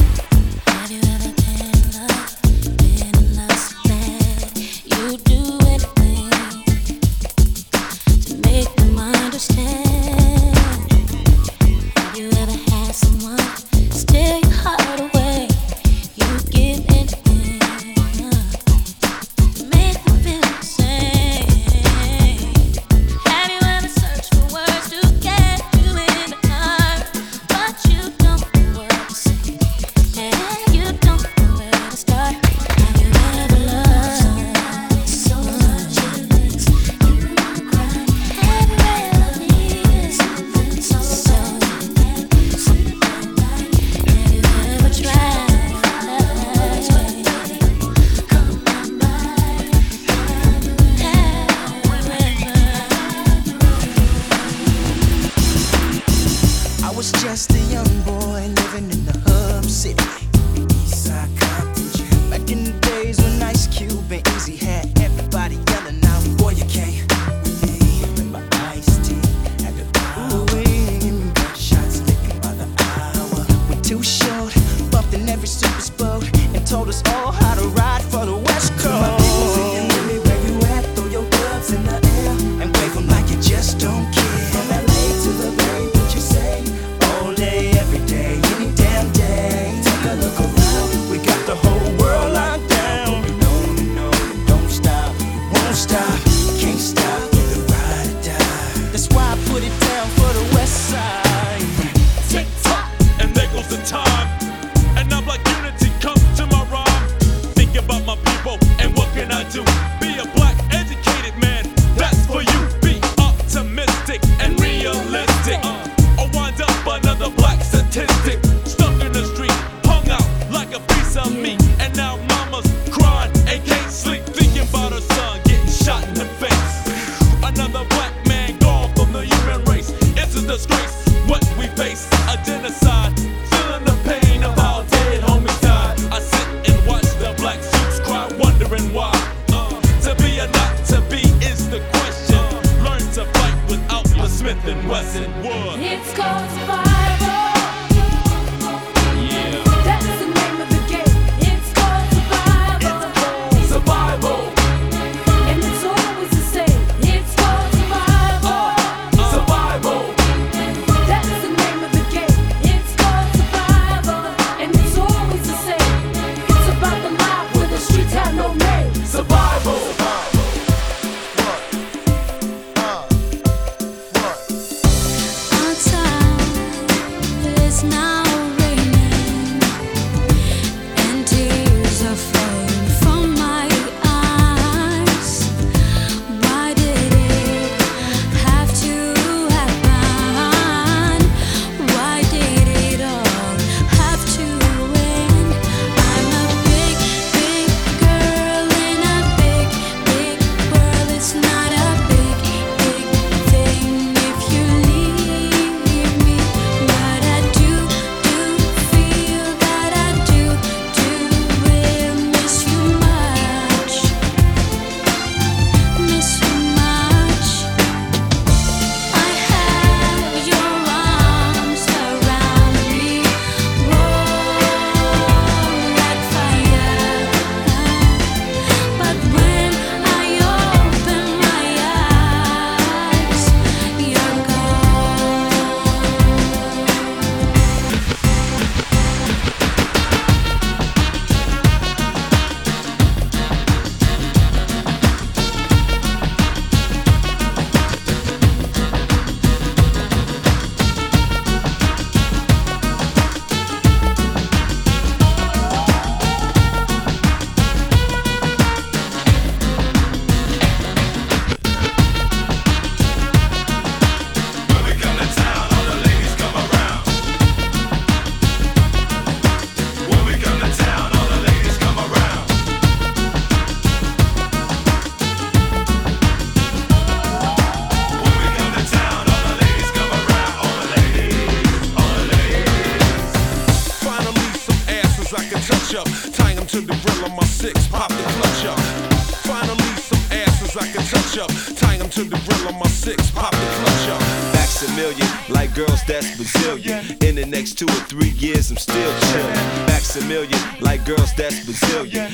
Brazilian. 301.63 302.24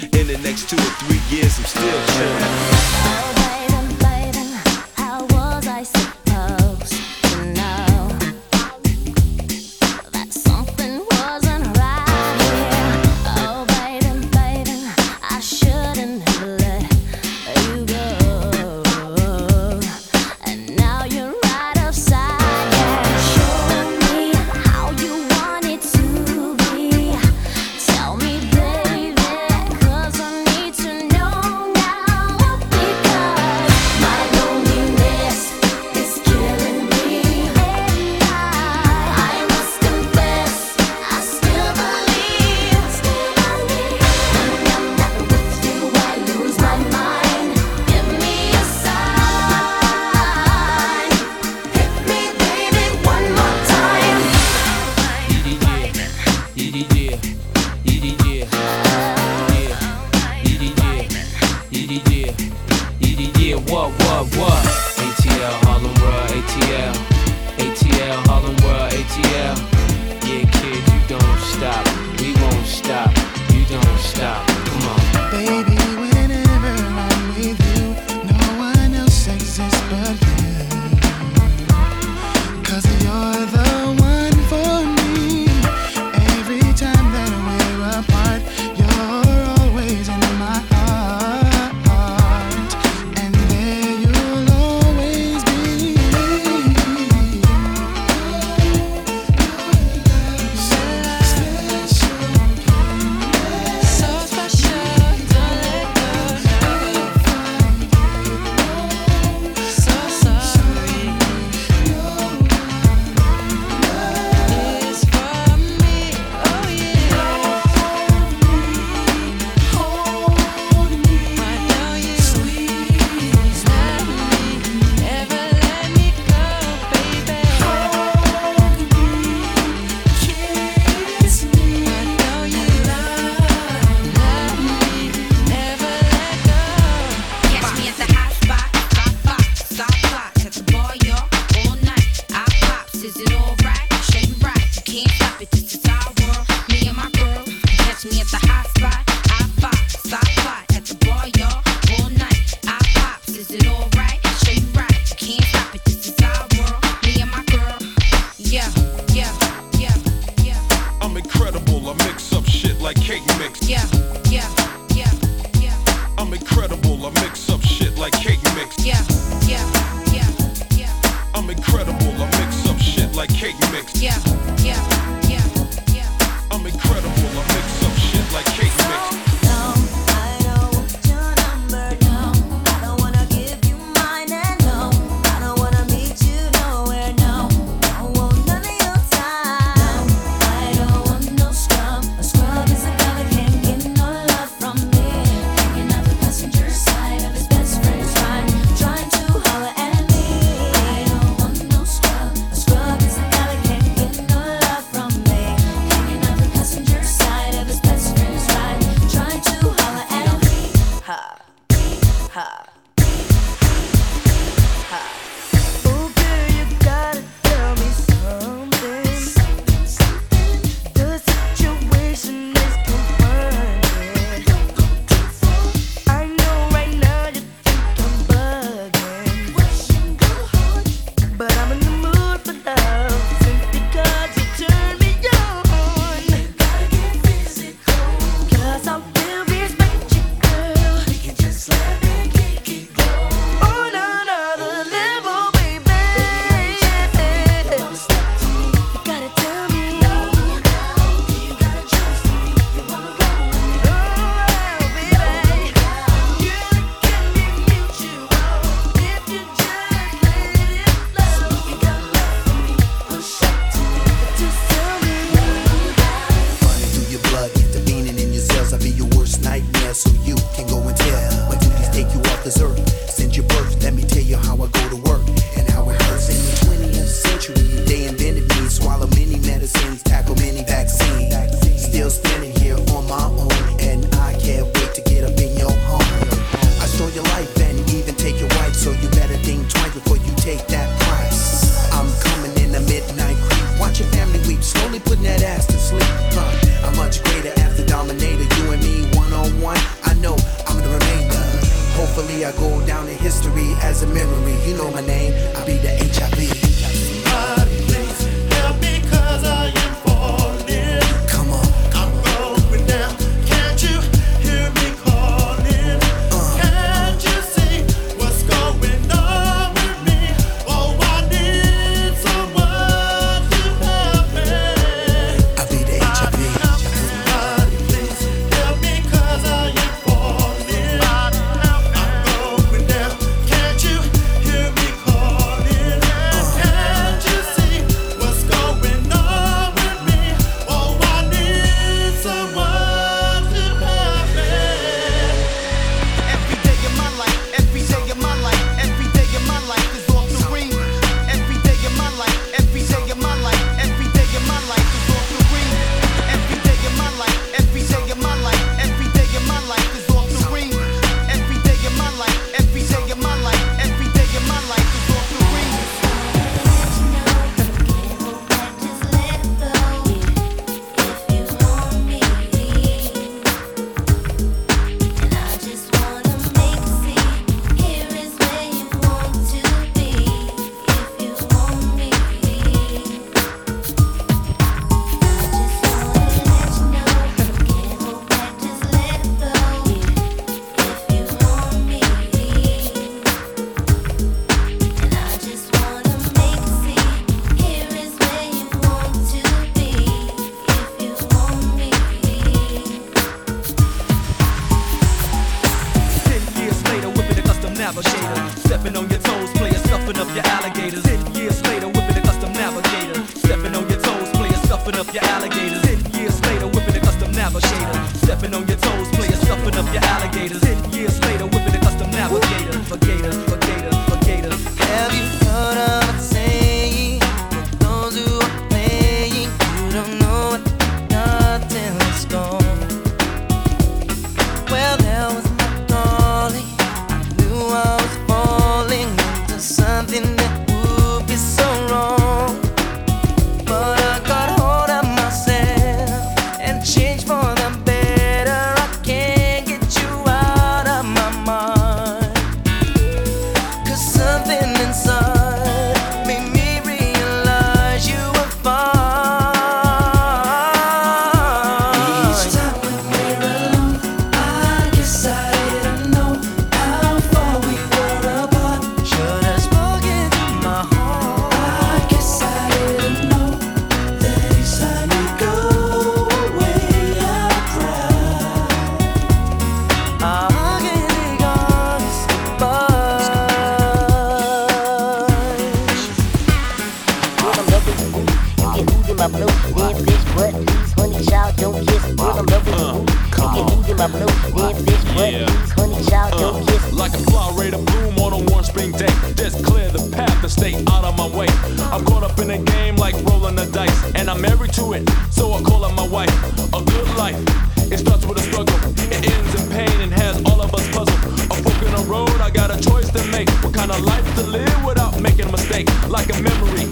a 513.91 513.97
life 514.03 514.35
to 514.35 514.43
live 514.43 514.85
without 514.85 515.19
making 515.19 515.45
a 515.45 515.51
mistake, 515.51 515.87
like 516.07 516.29
a 516.29 516.41
memory, 516.41 516.85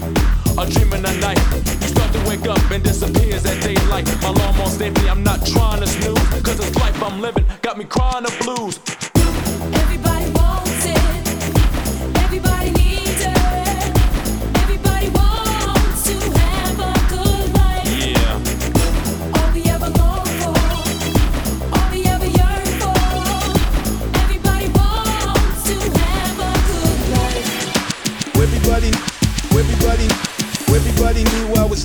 a 0.58 0.68
dream 0.68 0.92
in 0.92 1.02
the 1.02 1.16
night. 1.20 1.40
You 1.80 1.88
start 1.88 2.12
to 2.12 2.20
wake 2.28 2.46
up 2.46 2.60
and 2.70 2.82
disappears 2.84 3.46
at 3.46 3.62
daylight. 3.62 4.06
My 4.22 4.30
lawn 4.30 4.60
on 4.60 4.70
safety, 4.70 5.08
I'm 5.08 5.22
not 5.22 5.46
trying 5.46 5.80
to 5.80 5.86
snooze, 5.86 6.42
cause 6.42 6.60
it's 6.60 6.76
life 6.76 7.02
I'm 7.02 7.20
living, 7.20 7.46
got 7.62 7.78
me 7.78 7.84
crying 7.84 8.24
the 8.24 8.34
blues. 8.44 8.99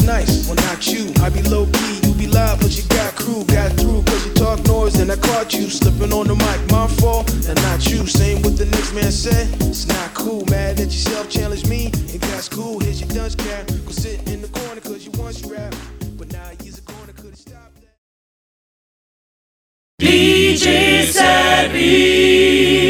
nice, 0.06 0.48
well 0.48 0.56
not 0.56 0.88
you. 0.88 1.12
I 1.22 1.30
be 1.30 1.42
low 1.44 1.66
key, 1.66 2.00
you 2.04 2.14
be 2.14 2.28
loud, 2.28 2.60
but 2.60 2.76
you 2.78 2.84
got 2.90 3.16
crew. 3.16 3.44
Got 3.46 3.72
through 3.74 4.04
cause 4.04 4.26
you 4.26 4.34
talk 4.34 4.64
noise 4.66 5.00
and 5.00 5.12
I 5.12 5.16
caught 5.18 5.54
you 5.54 5.70
slipping 5.70 6.14
on 6.14 6.28
the 6.28 6.36
mic. 6.36 6.72
My 6.72 6.88
fault 6.88 7.32
and 7.48 7.56
not 7.64 7.86
you. 7.90 8.06
Same 8.08 8.42
with 8.42 8.58
the 8.58 8.66
next 8.66 8.94
man 8.94 9.12
said. 9.12 9.48
It's 9.62 9.88
not 9.88 10.14
cool, 10.14 10.46
mad 10.46 10.80
at 10.80 10.88
yourself, 10.88 11.30
challenged 11.30 11.68
me. 11.68 11.86
And 11.86 12.22
that's 12.30 12.48
cool, 12.48 12.80
here's 12.80 13.02
your 13.02 13.10
dunce 13.10 13.36
cap. 13.36 13.68
Go 13.68 13.92
sit 13.92 14.28
in 14.30 14.42
the 14.42 14.48
corner 14.48 14.82
cause 14.82 15.06
you 15.06 15.12
once 15.20 15.44
rap. 15.44 15.74
But 16.18 16.32
now 16.32 16.50
he's 16.62 16.80
a 16.80 16.82
corner, 16.84 17.14
could've 17.14 17.38
stopped 17.38 17.82
that. 17.82 17.98
DJ 20.00 21.06
Savvy. 21.06 22.15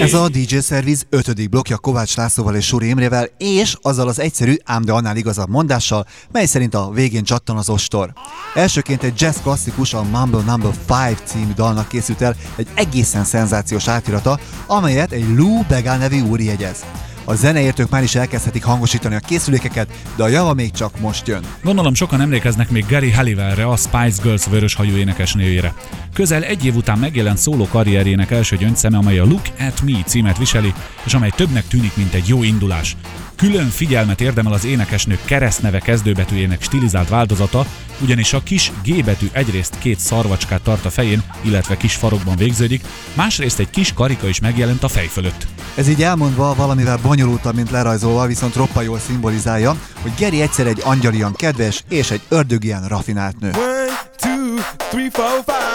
Ez 0.02 0.14
a 0.14 0.30
DJ 0.30 0.58
Service 0.60 1.04
ötödik 1.10 1.50
blokja 1.50 1.78
Kovács 1.78 2.16
Lászlóval 2.16 2.56
és 2.56 2.66
Suri 2.66 2.88
Imrével, 2.88 3.28
és 3.38 3.76
azzal 3.82 4.08
az 4.08 4.20
egyszerű, 4.20 4.56
ám 4.64 4.86
de 4.86 4.92
annál 4.92 5.18
igazabb 5.18 5.50
mondással, 5.50 6.06
mely 6.32 6.46
szerint 6.46 6.76
a 6.76 6.90
végén 6.94 7.24
csattan 7.24 7.58
az 7.58 7.70
ostor. 7.70 8.14
Elsőként 8.54 9.04
egy 9.04 9.22
jazz 9.22 9.38
klasszikus, 9.38 9.94
a 9.94 10.04
Mumble 10.04 10.44
Number 10.46 10.74
5 11.12 11.22
című 11.26 11.54
dalnak 11.54 11.88
készült 11.88 12.22
el 12.22 12.36
egy 12.56 12.68
egészen 12.74 13.24
szenzációs 13.24 13.88
átirata, 13.88 14.40
amelyet 14.68 15.12
egy 15.12 15.36
Lou 15.36 15.64
Bega 15.68 15.96
nevű 15.96 16.22
úr 16.22 16.40
jegyez. 16.40 16.86
A 17.26 17.36
zeneértők 17.36 17.90
már 17.90 18.04
is 18.04 18.16
elkezdhetik 18.16 18.64
hangosítani 18.64 19.16
a 19.16 19.20
készülékeket, 19.20 19.92
de 20.16 20.24
a 20.24 20.28
java 20.28 20.54
még 20.54 20.72
csak 20.72 21.00
most 21.00 21.28
jön. 21.28 21.44
Gondolom 21.64 21.94
sokan 21.94 22.22
emlékeznek 22.22 22.70
még 22.70 22.86
Gary 22.90 23.12
Halliwellre, 23.12 23.68
a 23.68 23.76
Spice 23.76 24.22
Girls 24.22 24.46
vöröshajú 24.46 24.96
énekesnőjére. 24.96 25.74
Közel 26.14 26.44
egy 26.44 26.66
év 26.66 26.76
után 26.76 27.00
megjelent 27.00 27.38
szóló 27.38 27.68
karrierjének 27.68 28.32
első 28.32 28.56
gyöngyszeme, 28.56 28.98
amely 28.98 29.20
a 29.20 29.26
Look 29.26 29.48
at 29.60 29.82
Me 29.82 30.04
címet 30.06 30.38
viseli, 30.38 30.74
és 31.06 31.14
amely 31.14 31.32
többnek 31.36 31.68
tűnik, 31.68 31.96
mint 31.96 32.14
egy 32.14 32.28
jó 32.28 32.44
indulás. 32.44 32.96
Külön 33.36 33.70
figyelmet 33.70 34.22
érdemel 34.22 34.54
az 34.54 34.66
énekesnő 34.66 35.20
keresztneve 35.26 35.80
kezdőbetűjének 35.80 36.62
stilizált 36.62 37.10
változata, 37.10 37.66
ugyanis 38.02 38.34
a 38.34 38.44
kis 38.44 38.72
G 38.84 39.04
betű 39.04 39.28
egyrészt 39.32 39.78
két 39.80 40.00
szarvacskát 40.00 40.62
tart 40.62 40.86
a 40.86 40.90
fején, 40.90 41.24
illetve 41.42 41.78
kis 41.78 41.96
farokban 41.96 42.36
végződik, 42.36 42.84
másrészt 43.14 43.60
egy 43.60 43.70
kis 43.70 43.94
karika 43.94 44.28
is 44.28 44.40
megjelent 44.40 44.84
a 44.84 44.88
fej 44.88 45.08
fölött. 45.08 45.48
Ez 45.76 45.88
így 45.88 46.04
elmondva 46.04 46.56
valamivel 46.56 46.98
bonyolultabb, 46.98 47.56
mint 47.56 47.72
lerajzolva, 47.72 48.26
viszont 48.26 48.56
roppa 48.56 48.82
jól 48.82 49.00
szimbolizálja, 49.00 49.76
hogy 50.02 50.12
Geri 50.18 50.42
egyszer 50.42 50.68
egy 50.68 50.82
angyalian 50.84 51.34
kedves 51.34 51.84
és 51.90 52.12
egy 52.12 52.22
ördögian 52.30 52.88
rafinált 52.88 53.40
nő. 53.40 53.50
One, 53.50 54.12
two, 54.18 54.56
three, 54.90 55.10
four, 55.12 55.44
five. 55.46 55.75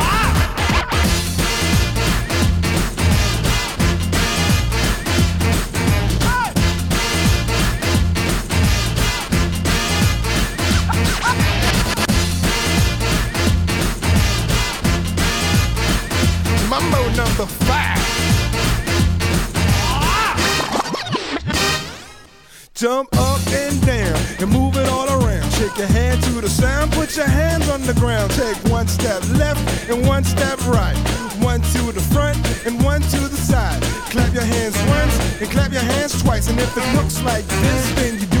Mambo 16.91 17.09
number 17.15 17.45
five. 17.45 17.97
Jump 22.73 23.09
up 23.17 23.39
and 23.47 23.85
down 23.85 24.19
and 24.39 24.49
move 24.49 24.75
it 24.75 24.87
all 24.89 25.07
around. 25.07 25.49
Shake 25.53 25.77
your 25.77 25.87
hand 25.87 26.21
to 26.23 26.41
the 26.41 26.49
sound, 26.49 26.91
put 26.91 27.15
your 27.15 27.27
hands 27.27 27.69
on 27.69 27.81
the 27.83 27.93
ground. 27.93 28.31
Take 28.31 28.57
one 28.71 28.87
step 28.87 29.21
left 29.37 29.89
and 29.89 30.05
one 30.07 30.23
step 30.23 30.59
right. 30.67 30.97
One 31.41 31.61
to 31.61 31.91
the 31.91 32.01
front 32.13 32.37
and 32.65 32.83
one 32.83 33.01
to 33.01 33.19
the 33.19 33.37
side. 33.37 33.81
Clap 34.11 34.33
your 34.33 34.43
hands 34.43 34.77
once 34.87 35.41
and 35.41 35.49
clap 35.49 35.71
your 35.71 35.81
hands 35.81 36.21
twice. 36.21 36.49
And 36.49 36.59
if 36.59 36.75
it 36.75 36.95
looks 36.95 37.21
like 37.23 37.45
this, 37.45 37.91
then 37.95 38.19
you're 38.19 38.40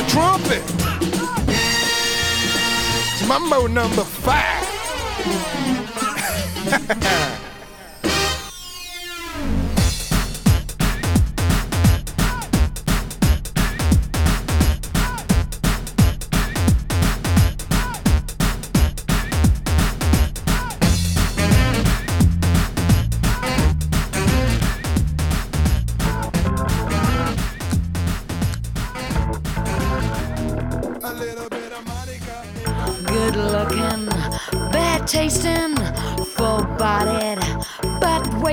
The 0.00 0.06
trumpet. 0.06 0.64
Mambo 3.28 3.66
number 3.66 4.02
five. 4.02 4.66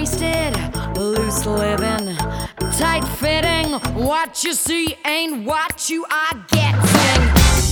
wasted, 0.08 0.56
loose 0.96 1.46
living, 1.46 2.16
tight 2.78 3.06
fitting. 3.20 3.74
What 4.06 4.44
you 4.44 4.54
see 4.54 4.96
ain't 5.06 5.46
what 5.46 5.90
you 5.90 6.06
are 6.06 6.46
getting. 6.48 7.22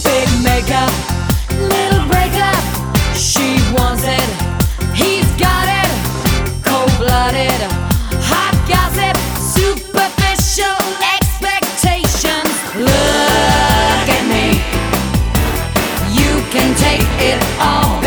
Big 0.04 0.28
makeup, 0.44 0.92
little 1.72 2.06
breakup. 2.08 2.60
She 3.16 3.58
wants 3.74 4.04
it, 4.04 4.30
he's 4.94 5.30
got 5.40 5.66
it. 5.82 5.90
Cold 6.64 6.92
blooded, 6.98 7.62
hot 8.28 8.56
gossip, 8.68 9.16
superficial 9.56 10.80
expectations. 11.16 12.52
Look 12.76 14.08
at 14.18 14.26
me. 14.28 14.60
You 16.20 16.44
can 16.52 16.76
take 16.76 17.08
it 17.22 17.42
all 17.62 18.05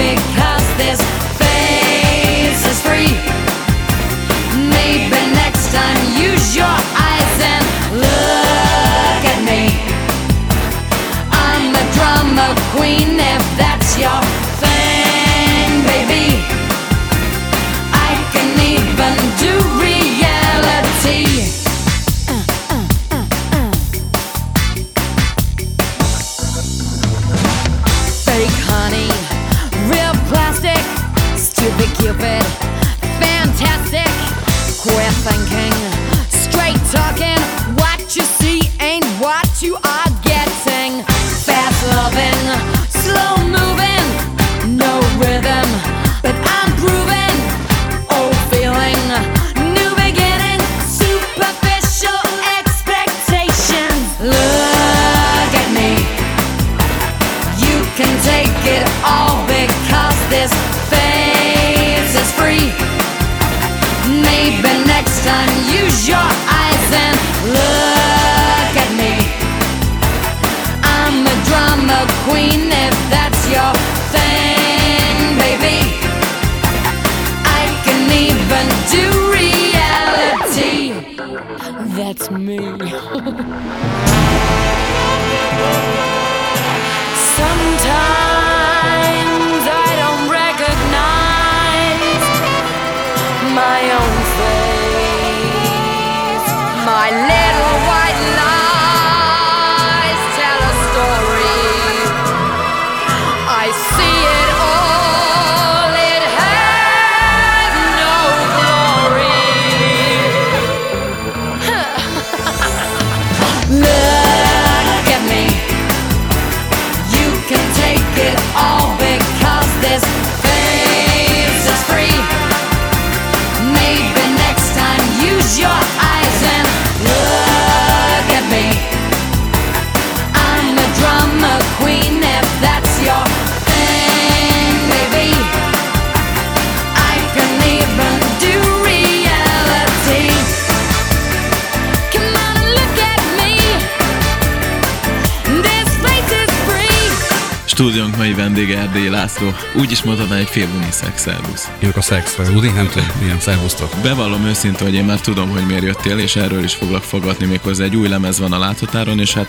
vendége 148.59 148.80
Erdélyi 148.80 149.09
László. 149.09 149.52
Úgy 149.74 149.90
is 149.90 150.02
mondhatná 150.02 150.36
egy 150.36 150.48
fél 150.48 150.68
unisex 150.76 151.22
szervusz. 151.22 151.70
Ők 151.78 151.96
a 151.96 152.00
szex, 152.00 152.34
vagy 152.34 152.46
Rudi, 152.46 152.68
nem 152.68 152.88
tudom, 152.88 153.09
milyen 153.20 153.40
szervusztok. 153.40 153.94
Bevallom 154.02 154.44
őszintén, 154.44 154.86
hogy 154.86 154.94
én 154.94 155.04
már 155.04 155.20
tudom, 155.20 155.50
hogy 155.50 155.66
miért 155.66 155.82
jöttél, 155.82 156.18
és 156.18 156.36
erről 156.36 156.64
is 156.64 156.74
foglak 156.74 157.02
fogadni, 157.02 157.46
méghozzá 157.46 157.84
egy 157.84 157.96
új 157.96 158.09
lemez 158.09 158.38
van 158.38 158.52
a 158.52 158.59
láthatáron, 158.59 159.20
és 159.20 159.32
hát 159.32 159.46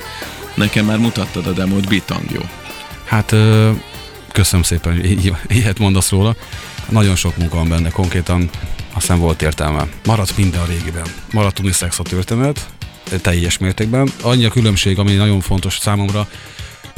nekem 0.53 0.86
már 0.86 0.97
mutattad 0.97 1.47
a 1.47 1.51
demót, 1.51 1.88
bitang 1.88 2.32
jó. 2.32 2.41
Hát 3.05 3.36
köszönöm 4.32 4.64
szépen, 4.64 4.95
hogy 4.95 5.34
ilyet 5.47 5.80
mondasz 5.80 6.10
róla. 6.10 6.36
Nagyon 6.89 7.16
sok 7.16 7.38
munka 7.38 7.55
van 7.55 7.70
benne, 7.70 7.89
konkrétan 7.89 8.49
aztán 8.93 9.20
volt 9.20 9.41
értelme. 9.41 9.88
Maradt 10.05 10.38
minden 10.38 10.62
a 10.62 10.66
régiben. 10.66 11.05
Maradt 11.32 11.60
unisex 11.60 11.99
a 11.99 12.03
történet, 12.03 12.68
teljes 13.22 13.57
mértékben. 13.57 14.12
Annyi 14.22 14.45
a 14.45 14.49
különbség, 14.49 14.99
ami 14.99 15.14
nagyon 15.14 15.41
fontos 15.41 15.78
számomra, 15.78 16.28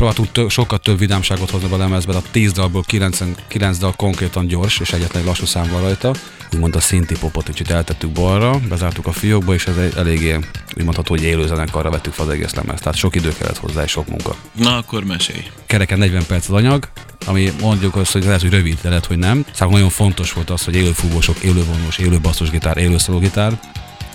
próbáltunk 0.02 0.32
tö- 0.32 0.50
sokkal 0.50 0.78
több 0.78 0.98
vidámságot 0.98 1.50
hozni 1.50 1.72
a 1.72 1.78
lemezbe, 1.78 2.16
a 2.16 2.22
10 2.32 2.52
dalból 2.52 2.84
9, 2.84 3.20
9 3.48 3.78
dal 3.78 3.94
konkrétan 3.96 4.48
gyors, 4.48 4.80
és 4.80 4.94
egyetlen 4.94 5.22
egy 5.22 5.28
lassú 5.28 5.46
szám 5.46 5.70
van 5.72 5.82
rajta. 5.82 6.14
Úgymond 6.54 6.76
a 6.76 6.80
szinti 6.80 7.16
popot 7.20 7.46
kicsit 7.46 7.70
eltettük 7.70 8.10
balra, 8.10 8.60
bezártuk 8.70 9.08
a 9.08 9.12
fiókba, 9.12 9.54
és 9.54 9.66
ez 9.66 9.78
egy 9.78 9.94
eléggé, 9.96 10.34
úgy 10.78 10.84
mondható, 10.84 11.14
hogy 11.14 11.24
élő 11.24 11.48
zenekarra 11.48 11.90
vettük 11.90 12.14
fel 12.14 12.26
az 12.26 12.32
egész 12.32 12.54
lemezt. 12.54 12.84
Tehát 12.84 12.98
sok 12.98 13.16
idő 13.16 13.34
kellett 13.38 13.58
hozzá, 13.58 13.84
és 13.84 13.92
sok 13.92 14.08
munka. 14.08 14.36
Na 14.56 14.78
akkor 14.78 15.04
mesélj. 15.04 15.44
Kereken 15.66 15.98
40 15.98 16.26
perc 16.26 16.50
az 16.50 16.56
anyag, 16.56 16.88
ami 17.26 17.52
mondjuk 17.60 17.96
azt, 17.96 18.12
hogy 18.12 18.24
lehet, 18.24 18.42
hogy 18.42 18.52
rövid, 18.52 18.78
de 18.82 18.90
lehet, 18.90 19.06
hogy 19.06 19.18
nem. 19.18 19.46
Számomra 19.54 19.80
nagyon 19.80 19.96
fontos 19.96 20.34
volt 20.34 20.50
az, 20.50 20.64
hogy 20.64 20.76
élő 20.76 20.92
fúvósok, 20.92 21.38
élő 21.44 21.64
vonós, 21.64 21.98
élő 21.98 22.20
basszusgitár, 22.20 22.78
élő 22.78 22.98
szólógitár. 22.98 23.60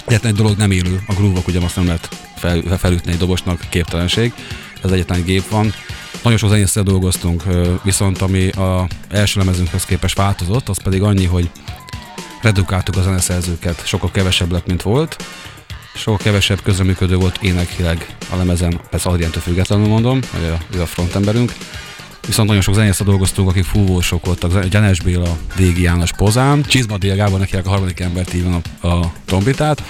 Egyetlen 0.07 0.33
egy 0.33 0.39
dolog 0.39 0.57
nem 0.57 0.71
élő, 0.71 1.03
a 1.07 1.13
groove 1.13 1.41
ugye 1.47 1.61
azt 1.61 1.77
nem 1.77 1.87
lehet 1.87 2.09
fel, 2.37 2.63
felütni 2.79 3.13
egy 3.13 3.19
dobosnak, 3.19 3.61
képtelenség. 3.69 4.33
Ez 4.83 4.91
egyetlen 4.91 5.19
egy 5.19 5.25
gép 5.25 5.49
van. 5.49 5.73
Nagyon 6.23 6.39
sok 6.39 6.51
zenésszel 6.51 6.83
dolgoztunk, 6.83 7.43
viszont 7.83 8.23
ami 8.23 8.49
a 8.49 8.87
első 9.09 9.41
lemezünkhöz 9.41 9.85
képest 9.85 10.17
változott, 10.17 10.69
az 10.69 10.83
pedig 10.83 11.03
annyi, 11.03 11.25
hogy 11.25 11.51
redukáltuk 12.43 12.97
a 12.97 13.03
zeneszerzőket, 13.03 13.87
sokkal 13.87 14.11
kevesebb 14.11 14.53
lett, 14.53 14.67
mint 14.67 14.83
volt, 14.83 15.17
sokkal 15.95 16.19
kevesebb 16.19 16.63
közreműködő 16.63 17.17
volt 17.17 17.39
énekileg 17.43 18.17
a 18.33 18.37
lemezen, 18.37 18.81
persze 18.91 19.09
Adriántól 19.09 19.43
függetlenül 19.43 19.87
mondom, 19.87 20.21
ő 20.75 20.81
a 20.81 20.87
frontemberünk, 20.87 21.53
Viszont 22.27 22.49
nagyon 22.49 22.63
sok 22.63 22.75
zenésszel 22.75 23.07
dolgoztunk, 23.07 23.49
akik 23.49 23.65
fúvósok 23.65 24.27
voltak. 24.27 24.65
Gyenes 24.65 25.01
Béla, 25.01 25.37
Dégi 25.57 25.83
János 25.83 26.13
Pozán, 26.13 26.63
Csizma 26.63 26.99
Dél 26.99 27.17
Gábor, 27.17 27.39
neki 27.39 27.57
a 27.57 27.69
harmadik 27.69 28.01
embert 28.01 28.31
hívom 28.31 28.63
a, 28.81 28.87
a 28.87 29.13
trombitát. 29.25 29.83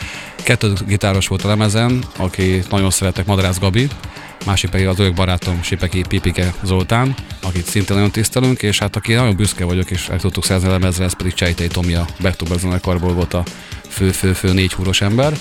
Kettő 0.43 0.73
gitáros 0.87 1.29
volt 1.29 1.45
a 1.45 1.49
lemezen, 1.49 2.05
aki 2.17 2.63
nagyon 2.71 2.91
szeretek, 2.91 3.27
Madarász 3.27 3.59
Gabi, 3.59 3.89
másik 4.47 4.71
pedig 4.71 4.87
az 4.87 4.99
örök 4.99 5.15
barátom 5.15 5.63
Sipeki 5.63 6.05
Pipike 6.09 6.55
Zoltán, 6.63 7.15
akit 7.43 7.67
szintén 7.67 7.97
nagyon 7.97 8.11
tisztelünk, 8.11 8.63
és 8.63 8.79
hát 8.79 8.97
aki 8.97 9.13
nagyon 9.13 9.37
büszke 9.37 9.65
vagyok, 9.65 9.91
és 9.91 10.09
el 10.09 10.21
tudtuk 10.21 10.45
szerzni 10.45 10.69
a 10.69 10.71
lemezre, 10.71 11.05
ez 11.05 11.17
pedig 11.17 11.35
Csejtei 11.35 11.67
Tomi 11.67 11.95
a 11.95 12.07
Backtober 12.21 12.59
zenekarból 12.59 13.13
volt 13.13 13.35
a 13.35 13.43
fő-fő-fő 13.89 14.53
négy 14.53 14.73
húros 14.73 15.01
ember. 15.01 15.33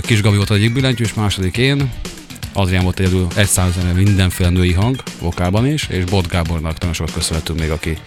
Kis 0.00 0.22
Gabi 0.22 0.36
volt 0.36 0.50
egyik 0.50 0.72
billentyű, 0.72 1.04
és 1.04 1.14
második 1.14 1.56
én. 1.56 1.92
Adrián 2.52 2.82
volt 2.82 2.98
egyedül 2.98 3.26
egy 3.34 3.46
százalék 3.48 3.94
mindenféle 3.94 4.48
női 4.48 4.72
hang, 4.72 5.02
vokálban 5.20 5.66
is, 5.66 5.86
és 5.88 6.04
Bot 6.04 6.28
Gábornak 6.28 6.78
nagyon 6.78 6.94
sokat 6.94 7.12
köszönhetünk 7.12 7.58
még, 7.58 7.70
aki 7.70 7.98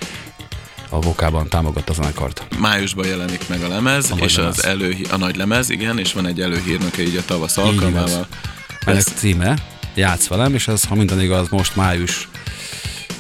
a 0.89 0.99
vokálban 0.99 1.47
támogatta 1.49 1.91
a 1.91 1.95
zenekart. 1.95 2.47
Májusban 2.59 3.07
jelenik 3.07 3.47
meg 3.49 3.61
a 3.61 3.67
lemez, 3.67 4.11
A 4.11 4.15
és 4.15 4.35
lemez. 4.35 4.57
az 4.57 4.65
elő, 4.65 4.95
a 5.11 5.17
nagy 5.17 5.35
lemez, 5.35 5.69
igen, 5.69 5.99
és 5.99 6.13
van 6.13 6.27
egy 6.27 6.41
előhírnöke 6.41 7.01
így 7.01 7.15
a 7.15 7.25
tavasz 7.25 7.57
alkalmával. 7.57 8.27
Ennek 8.85 9.01
címe 9.01 9.55
Játsz 9.95 10.27
velem, 10.27 10.53
és 10.53 10.67
ez, 10.67 10.85
ha 10.85 10.95
minden 10.95 11.21
igaz, 11.21 11.49
most 11.49 11.75
május 11.75 12.27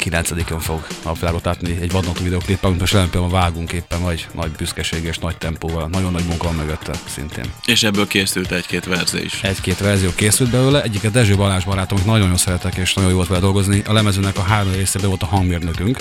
9-én 0.03 0.59
fog 0.59 0.87
napvilágot 1.03 1.45
látni 1.45 1.77
egy 1.81 1.91
vadnatú 1.91 2.23
videoklip, 2.23 2.63
amit 2.63 2.79
most 2.79 2.93
jelen 2.93 3.09
pillanatban 3.09 3.41
vágunk 3.41 3.71
éppen 3.71 4.01
nagy, 4.01 4.27
nagy 4.33 4.51
büszkeség 4.51 5.03
és 5.03 5.17
nagy 5.17 5.37
tempóval. 5.37 5.87
Nagyon 5.87 6.11
nagy 6.11 6.25
munka 6.25 6.47
van 6.47 6.55
mögötte 6.55 6.93
szintén. 7.07 7.45
És 7.65 7.83
ebből 7.83 8.07
készült 8.07 8.51
egy-két 8.51 8.85
verze 8.85 9.23
is. 9.23 9.43
Egy-két 9.43 9.79
verzió 9.79 10.09
készült 10.15 10.49
belőle, 10.49 10.83
egyiket 10.83 11.11
Dezső 11.11 11.35
Balázs 11.35 11.63
barátom, 11.63 11.97
amit 11.97 12.09
nagyon-nagyon 12.09 12.37
szeretek, 12.37 12.75
és 12.75 12.93
nagyon 12.93 13.09
jó 13.09 13.15
volt 13.15 13.27
vele 13.27 13.41
dolgozni. 13.41 13.81
A 13.87 13.93
lemezünknek 13.93 14.37
a 14.37 14.41
három 14.41 14.73
részében 14.73 15.09
volt 15.09 15.23
a 15.23 15.25
hangmérnökünk, 15.25 15.97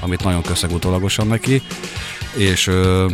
amit 0.00 0.24
nagyon 0.24 0.42
köszönök 0.42 0.76
utólagosan 0.76 1.26
neki, 1.26 1.62
és 2.36 2.66
ö, 2.66 3.10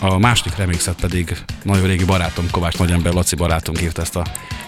a 0.00 0.18
második 0.18 0.56
remixet 0.56 1.00
pedig 1.00 1.36
nagyon 1.62 1.86
régi 1.86 2.04
barátom, 2.04 2.50
Kovács 2.50 2.78
Nagyember 2.78 3.12
Laci 3.12 3.36
barátunk 3.36 3.82
írta 3.82 4.02
ezt 4.02 4.16
a 4.16 4.24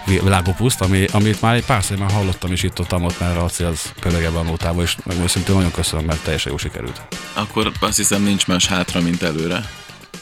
vi- 0.06 0.22
világopuszt, 0.22 0.80
ami, 0.80 1.06
amit 1.12 1.40
már 1.40 1.54
egy 1.54 1.64
párszor 1.64 1.96
már 1.96 2.10
hallottam 2.10 2.52
és 2.52 2.62
itt 2.62 2.80
ott, 2.80 3.18
mert 3.18 3.34
Laci 3.34 3.64
az 3.64 3.92
pörögebben 4.00 4.40
a 4.46 4.48
nótában, 4.48 4.82
és 4.82 4.96
meg 5.04 5.16
őszintén 5.22 5.54
nagyon 5.54 5.70
köszönöm, 5.70 6.04
mert 6.04 6.22
teljesen 6.22 6.52
jó 6.52 6.58
sikerült. 6.58 7.02
Akkor 7.32 7.72
azt 7.80 7.96
hiszem 7.96 8.22
nincs 8.22 8.46
más 8.46 8.66
hátra, 8.66 9.00
mint 9.00 9.22
előre. 9.22 9.70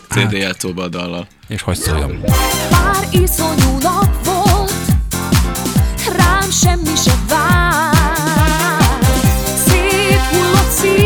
CD 0.09 0.33
játszóba 0.33 0.83
a 0.83 0.89
dallal. 0.89 1.27
És 1.49 1.63
hogy 1.63 1.77
szóljon. 1.77 2.21
Pár 2.71 3.09
iszonyú 3.11 3.79
nap 3.81 4.25
volt, 4.25 4.73
rám 6.17 6.51
semmi 6.51 6.97
se 7.05 7.15
vár. 7.29 7.95
Széthullott 9.67 10.71
szívemben 10.71 11.06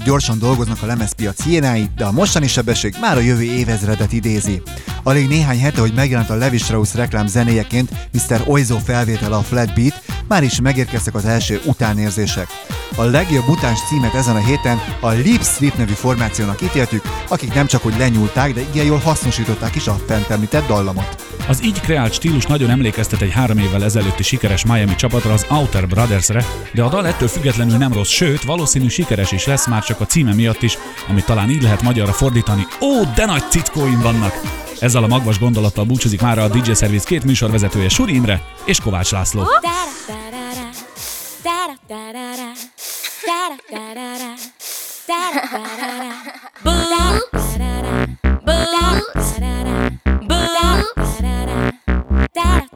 hogy 0.00 0.08
gyorsan 0.08 0.38
dolgoznak 0.38 0.82
a 0.82 0.86
lemezpiac 0.86 1.42
hiénái, 1.42 1.90
de 1.96 2.04
a 2.04 2.12
mostani 2.12 2.46
sebesség 2.46 2.94
már 3.00 3.16
a 3.16 3.20
jövő 3.20 3.42
évezredet 3.42 4.12
idézi. 4.12 4.62
Alig 5.02 5.28
néhány 5.28 5.60
hete, 5.60 5.80
hogy 5.80 5.92
megjelent 5.94 6.30
a 6.30 6.34
Levi 6.34 6.58
Strauss 6.58 6.94
reklám 6.94 7.26
zenéjeként 7.26 7.90
Mr. 8.12 8.42
Oizo 8.46 8.78
felvétel 8.78 9.32
a 9.32 9.42
Flatbeat, 9.42 10.02
már 10.28 10.42
is 10.42 10.60
megérkeztek 10.60 11.14
az 11.14 11.24
első 11.24 11.60
utánérzések. 11.64 12.48
A 12.96 13.02
legjobb 13.02 13.48
utáns 13.48 13.78
címet 13.88 14.14
ezen 14.14 14.36
a 14.36 14.44
héten 14.44 14.78
a 15.00 15.10
Lip 15.10 15.42
Strip 15.42 15.76
nevű 15.76 15.92
formációnak 15.92 16.62
ítéltük, 16.62 17.02
akik 17.28 17.54
nem 17.54 17.66
csak 17.66 17.82
hogy 17.82 17.94
lenyúlták, 17.98 18.54
de 18.54 18.60
igen 18.60 18.84
jól 18.84 18.98
hasznosították 18.98 19.74
is 19.74 19.86
a 19.86 20.00
fent 20.06 20.30
említett 20.30 20.66
dallamot. 20.66 21.29
Az 21.50 21.64
így 21.64 21.80
kreált 21.80 22.12
stílus 22.12 22.46
nagyon 22.46 22.70
emlékeztet 22.70 23.20
egy 23.20 23.30
három 23.30 23.58
évvel 23.58 23.84
ezelőtti 23.84 24.22
sikeres 24.22 24.64
Miami 24.64 24.94
csapatra, 24.94 25.32
az 25.32 25.46
Outer 25.48 25.86
Brothers-re, 25.86 26.44
de 26.74 26.82
a 26.82 26.88
dal 26.88 27.06
ettől 27.06 27.28
függetlenül 27.28 27.76
nem 27.76 27.92
rossz, 27.92 28.08
sőt, 28.08 28.42
valószínű 28.42 28.88
sikeres 28.88 29.32
is 29.32 29.46
lesz 29.46 29.66
már 29.66 29.82
csak 29.82 30.00
a 30.00 30.06
címe 30.06 30.34
miatt 30.34 30.62
is, 30.62 30.78
ami 31.08 31.22
talán 31.22 31.50
így 31.50 31.62
lehet 31.62 31.82
magyarra 31.82 32.12
fordítani. 32.12 32.66
Ó, 32.80 33.04
de 33.14 33.24
nagy 33.24 33.42
cickóim 33.50 34.00
vannak! 34.00 34.40
Ezzel 34.80 35.02
a 35.02 35.06
magvas 35.06 35.38
gondolattal 35.38 35.84
búcsúzik 35.84 36.20
már 36.20 36.38
a 36.38 36.48
DJ 36.48 36.72
Service 36.72 37.06
két 37.06 37.24
műsorvezetője 37.24 37.88
Suri 37.88 38.14
Imre 38.14 38.42
és 38.64 38.80
Kovács 38.80 39.10
László. 39.10 39.42
Boots. 46.62 47.00
Boots. 48.44 49.29
da 52.34 52.69